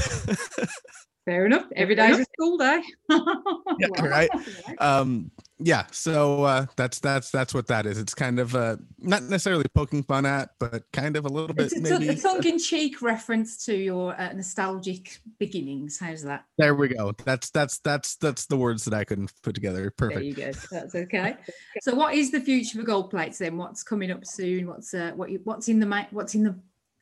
[1.28, 1.66] Fair enough.
[1.76, 2.82] Every day is a school day.
[3.10, 4.30] yeah, right.
[4.78, 5.84] Um, yeah.
[5.90, 7.98] So uh, that's that's that's what that is.
[7.98, 11.66] It's kind of uh, not necessarily poking fun at, but kind of a little bit
[11.66, 12.08] It's a, maybe.
[12.08, 15.98] a tongue-in-cheek reference to your uh, nostalgic beginnings.
[15.98, 16.44] How's that?
[16.56, 17.12] There we go.
[17.26, 19.90] That's that's that's that's the words that I couldn't put together.
[19.90, 20.20] Perfect.
[20.20, 20.52] There you go.
[20.70, 21.36] That's okay.
[21.82, 23.58] so, what is the future for gold plates then?
[23.58, 24.66] What's coming up soon?
[24.66, 26.58] What's uh, what you, what's in the what's in the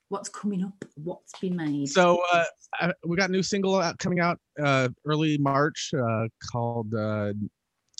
[0.09, 0.85] what's coming up?
[0.97, 1.89] What's been made?
[1.89, 6.95] So uh, we got a new single out, coming out uh, early March uh, called
[6.95, 7.33] uh,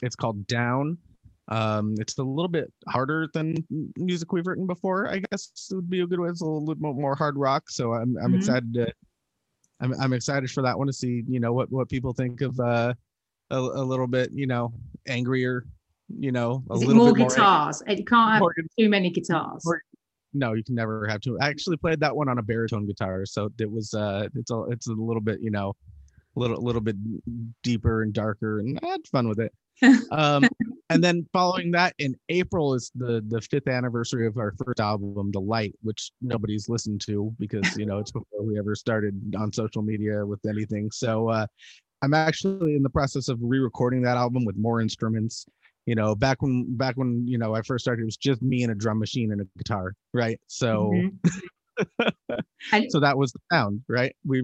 [0.03, 0.99] it's called Down.
[1.49, 3.55] Um, it's a little bit harder than
[3.97, 5.09] music we've written before.
[5.09, 6.29] I guess It would be a good way.
[6.29, 7.71] It's a little bit more hard rock.
[7.71, 8.37] So I'm I'm Mhm.
[8.37, 8.93] excited to
[9.81, 12.59] I'm I'm excited for that one to see you know what what people think of
[12.61, 12.95] uh,
[13.51, 14.73] a, a little bit you know
[15.07, 15.65] angrier.
[16.09, 17.83] You know, a is it little more bit more guitars?
[17.89, 19.65] You can't have more too many guitars.
[19.65, 19.83] more-
[20.39, 21.39] no you can never have to.
[21.41, 24.63] I actually played that one on a baritone guitar so it was uh it's a
[24.65, 25.75] it's a little bit you know
[26.37, 26.97] a little little bit
[27.63, 29.53] deeper and darker and i had fun with it.
[30.11, 30.49] Um
[30.89, 35.31] and then following that in april is the the fifth anniversary of our first album
[35.33, 39.53] the light which nobody's listened to because you know it's before we ever started on
[39.53, 40.91] social media with anything.
[40.91, 41.47] So uh
[42.03, 45.47] i'm actually in the process of re-recording that album with more instruments
[45.87, 48.63] you know back when back when you know i first started it was just me
[48.63, 50.93] and a drum machine and a guitar right so
[51.79, 52.87] Mhm.
[52.89, 54.43] So that was the sound right we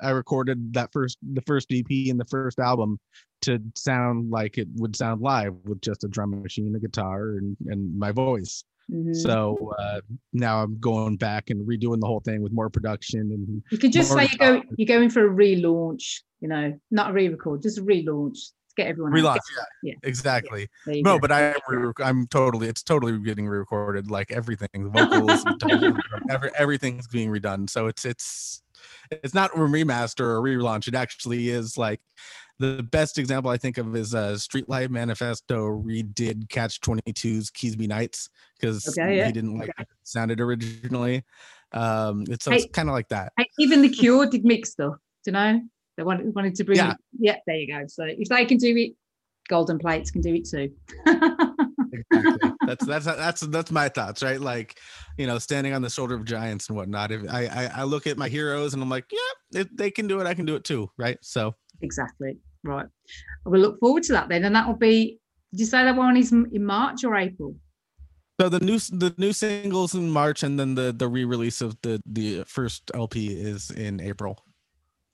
[0.00, 2.98] i recorded that first the first ep and the first album
[3.42, 7.54] to sound like it would sound live with just a drum machine a guitar and
[7.66, 9.14] and my voice Mhm.
[9.14, 10.00] so uh
[10.32, 13.90] now i'm going back and redoing the whole thing with more production and you can
[13.92, 16.22] just more say you go you're going for a relaunch.
[16.40, 19.12] You know, not a re-record, just a relaunch to get everyone.
[19.12, 19.18] out.
[19.36, 19.38] relaunch
[19.82, 19.92] Yeah.
[19.92, 21.20] yeah exactly you no go.
[21.20, 21.54] but i
[22.02, 25.44] i'm totally it's totally getting re-recorded like everything the vocals
[26.30, 28.62] every, everything's being redone so it's it's
[29.10, 32.00] it's not a remaster or a relaunch it actually is like
[32.58, 37.88] the best example i think of is uh streetlight manifesto redid catch 22's Keys Keasbey
[37.88, 38.28] nights
[38.60, 39.26] because Okay, yeah.
[39.26, 41.24] he didn't like how it sounded originally
[41.72, 42.58] um it's, so Hey.
[42.58, 44.90] it's kind of like that Even the Cure did mix though,
[45.24, 45.60] Do you know?
[45.96, 46.78] They wanted, wanted to bring.
[46.78, 46.92] Yeah.
[46.92, 47.36] it- Yeah.
[47.46, 47.84] There you go.
[47.86, 48.92] So if they can do it,
[49.48, 50.72] Golden Plates can do it too.
[51.92, 52.50] exactly.
[52.66, 54.40] that's that's that's that's my thoughts, right?
[54.40, 54.78] Like,
[55.18, 57.12] you know, standing on the shoulder of giants and whatnot.
[57.12, 60.06] If I I, I look at my heroes and I'm like, yeah, if they can
[60.06, 61.18] do it, I can do it too, right?
[61.22, 62.38] So exactly.
[62.62, 62.86] Right.
[63.44, 65.18] We'll look forward to that then, and that will be.
[65.52, 67.54] Did you say that one is in March or April?
[68.40, 72.02] so the new the new singles in March and then the the re-release of the
[72.06, 74.42] the first LP is in April.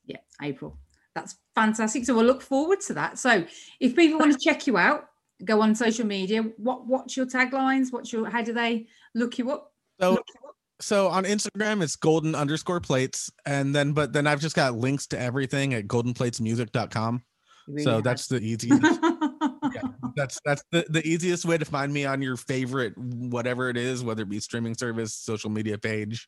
[0.07, 0.79] Yeah, April.
[1.15, 2.05] That's fantastic.
[2.05, 3.19] So we'll look forward to that.
[3.19, 3.45] So
[3.81, 5.07] if people want to check you out,
[5.45, 6.43] go on social media.
[6.57, 7.93] What what's your taglines?
[7.93, 9.73] What's your how do they look you up?
[10.01, 10.55] So Look you up?
[10.81, 15.07] so on Instagram it's golden underscore plates and then but then I've just got links
[15.09, 17.23] to everything at goldenplatesmusic.com.
[17.67, 18.05] You really So have.
[18.05, 19.83] that's the easiest yeah,
[20.17, 24.03] that's that's the, the easiest way to find me on your favorite whatever it is
[24.03, 26.27] whether it be streaming service social media page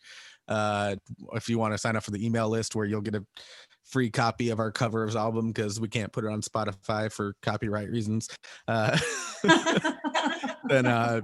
[0.48, 0.94] uh
[1.34, 3.24] if you want to sign up for the email list where you'll get a
[3.84, 7.90] free copy of our covers album because we can't put it on spotify for copyright
[7.90, 8.28] reasons
[8.68, 8.96] uh
[10.68, 11.20] then uh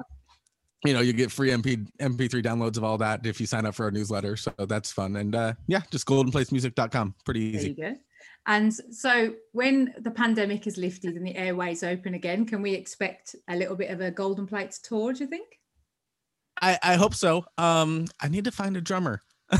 [0.84, 3.74] you know you get free mp mp3 downloads of all that if you sign up
[3.74, 7.76] for our newsletter so that's fun and uh yeah just goldenplatesmusic.com pretty easy.
[8.48, 13.36] And so when the pandemic is lifted and the airways open again, can we expect
[13.46, 15.60] a little bit of a Golden Plates tour, do you think?
[16.60, 17.44] I, I hope so.
[17.56, 19.22] Um, I need to find a drummer,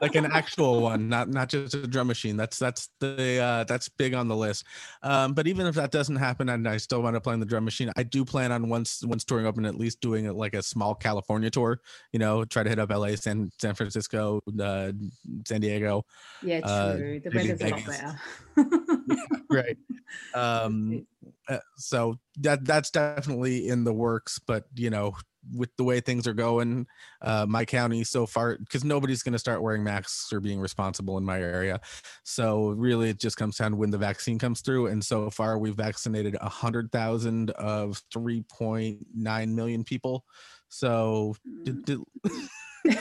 [0.00, 2.36] like an actual one, not not just a drum machine.
[2.36, 4.64] That's that's the uh, that's big on the list.
[5.02, 7.46] Um, but even if that doesn't happen, and I still want to play on the
[7.46, 10.54] drum machine, I do plan on once once touring open, at least doing it like
[10.54, 11.80] a small California tour.
[12.12, 14.92] You know, try to hit up LA, San San Francisco, uh,
[15.46, 16.04] San Diego.
[16.42, 17.20] Yeah, Uh, true.
[17.20, 18.18] the maybe weather's a lot better.
[19.50, 19.76] right
[20.34, 21.06] um
[21.48, 25.14] uh, so that that's definitely in the works but you know
[25.54, 26.86] with the way things are going,
[27.22, 31.16] uh, my county so far, because nobody's going to start wearing masks or being responsible
[31.18, 31.80] in my area.
[32.24, 34.88] So really, it just comes down to when the vaccine comes through.
[34.88, 40.24] And so far, we've vaccinated a hundred thousand of three point nine million people.
[40.68, 41.36] So.
[41.64, 41.96] d- d-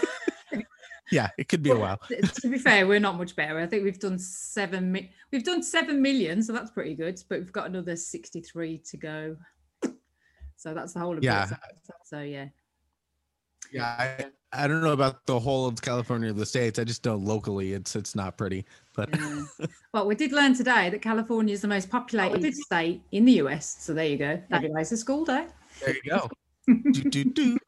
[1.12, 2.00] yeah, it could be a while.
[2.42, 3.60] to be fair, we're not much better.
[3.60, 4.92] I think we've done seven.
[4.92, 7.22] Mi- we've done seven million, so that's pretty good.
[7.30, 9.38] But we've got another sixty-three to go.
[10.60, 11.46] So that's the whole of Yeah.
[11.46, 12.48] So, so yeah,
[13.72, 16.80] Yeah, I, I don't know about the whole of California the states.
[16.80, 18.66] I just know locally it's it's not pretty.
[18.94, 19.44] But Yeah.
[19.94, 22.64] well, we did learn today that California is the most populated oh.
[22.66, 23.78] state in the US.
[23.80, 24.42] So there you go.
[24.52, 25.48] Day's a school day.
[25.86, 26.30] there you go.
[26.68, 27.59] do, do, do.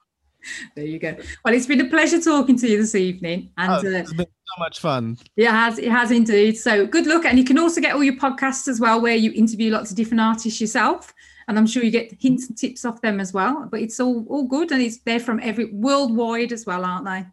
[0.75, 1.15] There you go.
[1.45, 4.59] Well, it's been a pleasure talking to you this evening, and Oh, uh, been so
[4.59, 5.17] much fun.
[5.37, 6.57] it has it has indeed.
[6.57, 9.31] So good luck, and you can also get all your podcasts as well, where you
[9.33, 11.13] interview lots of different artists yourself,
[11.47, 13.67] and I'm sure you get hints and tips off them as well.
[13.69, 17.25] But it's all all good, and it's they're from every worldwide as well, aren't they?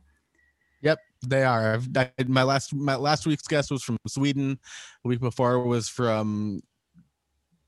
[0.83, 1.75] Yep, they are.
[1.75, 4.59] I've, I, my last my last week's guest was from Sweden.
[5.03, 6.61] The week before was from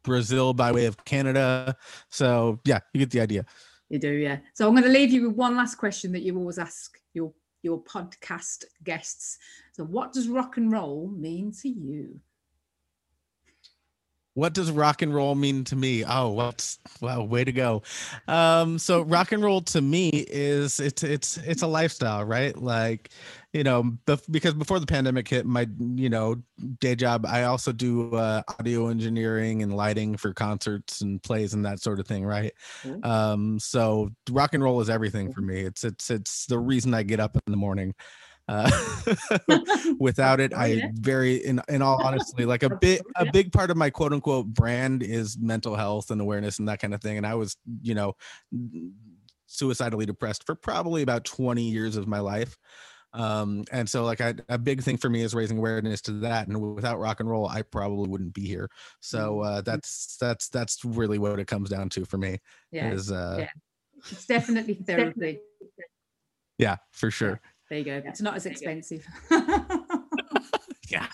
[0.03, 1.77] Brazil by way of Canada.
[2.09, 3.45] So yeah, you get the idea.
[3.91, 4.39] You do, yeah.
[4.55, 7.33] So I'm going to leave you with one last question that you always ask your
[7.63, 9.37] your podcast guests.
[9.73, 12.19] So, what does rock and roll mean to you?
[14.41, 16.03] What does rock and roll mean to me?
[16.03, 17.83] Oh, what's wow, way to go.
[18.27, 22.57] Um, so rock and roll to me is it's it's it's a lifestyle, right?
[22.57, 23.11] Like,
[23.53, 23.99] you know,
[24.31, 26.37] because before the pandemic hit, my you know
[26.79, 31.67] day job, I also do uh, audio engineering and lighting for concerts and plays and
[31.67, 32.55] that sort of thing, right?
[32.83, 33.05] Cool.
[33.05, 35.61] Um, so rock and roll is everything for me.
[35.61, 37.95] It's it's it's the reason I get up in the morning.
[38.51, 38.69] Uh,
[40.01, 43.71] without it, Oh, I very in in all honestly, like a bit a big part
[43.71, 47.17] of my quote unquote brand is mental health and awareness and that kind of thing.
[47.17, 48.17] And I was, you know,
[49.47, 52.57] suicidally depressed for probably about 20 years of my life.
[53.13, 56.49] Um, and so like I, a big thing for me is raising awareness to that.
[56.49, 58.69] And without rock and roll, I probably wouldn't be here.
[59.01, 62.39] So uh, that's that's that's really what it comes down to for me.
[62.73, 63.51] Yeah, Is uh, yeah.
[64.11, 65.39] it's definitely therapy.
[66.59, 67.41] yeah, for sure.
[67.71, 68.03] There you go.
[68.05, 69.07] It's not as expensive.
[70.91, 71.07] Yeah.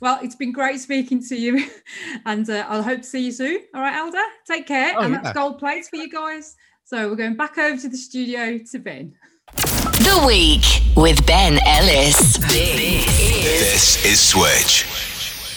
[0.00, 1.68] Well, it's been great speaking to you,
[2.26, 3.60] and uh, I'll hope to see you soon.
[3.74, 4.94] All right, Elder, take care.
[4.96, 5.20] Oh, and yeah.
[5.20, 6.56] that's gold plates for you guys.
[6.84, 9.14] So we're going back over to the studio to Ben.
[9.54, 10.64] The Week
[10.96, 12.36] with Ben Ellis.
[12.38, 14.84] This is Switch.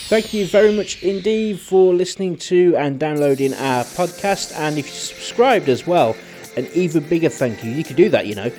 [0.07, 4.57] Thank you very much indeed for listening to and downloading our podcast.
[4.57, 6.15] And if you subscribed as well,
[6.55, 7.71] an even bigger thank you.
[7.71, 8.49] You can do that, you know,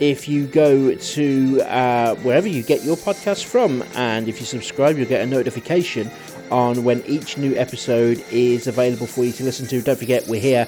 [0.00, 3.84] if you go to uh, wherever you get your podcast from.
[3.94, 6.10] And if you subscribe, you'll get a notification
[6.50, 9.80] on when each new episode is available for you to listen to.
[9.82, 10.66] Don't forget, we're here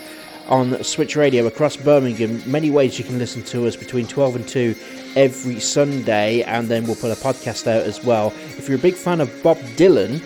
[0.48, 2.42] on Switch Radio across Birmingham.
[2.48, 4.74] Many ways you can listen to us between 12 and 2
[5.16, 8.28] every Sunday, and then we'll put a podcast out as well.
[8.58, 10.22] If you're a big fan of Bob Dylan,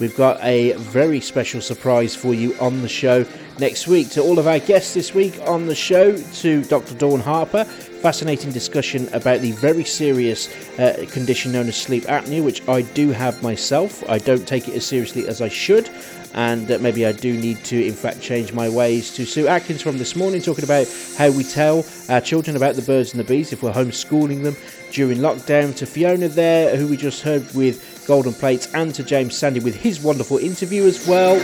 [0.00, 3.24] we've got a very special surprise for you on the show
[3.58, 4.10] next week.
[4.10, 6.94] To all of our guests this week on the show, to Dr.
[6.94, 10.48] Dawn Harper, fascinating discussion about the very serious
[10.78, 14.08] uh, condition known as sleep apnea, which I do have myself.
[14.08, 15.90] I don't take it as seriously as I should
[16.36, 19.12] and uh, maybe I do need to, in fact, change my ways.
[19.14, 20.86] To Sue Atkins from this morning, talking about
[21.16, 24.54] how we tell our children about the birds and the bees if we're homeschooling them
[24.92, 25.74] during lockdown.
[25.76, 29.74] To Fiona there, who we just heard with Golden Plates, and to James Sandy with
[29.74, 31.36] his wonderful interview as well.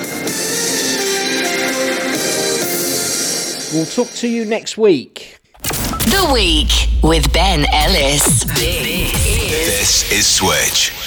[3.73, 5.39] We'll talk to you next week.
[5.63, 8.45] The Week with Ben Ellis.
[8.45, 11.02] This is Switch.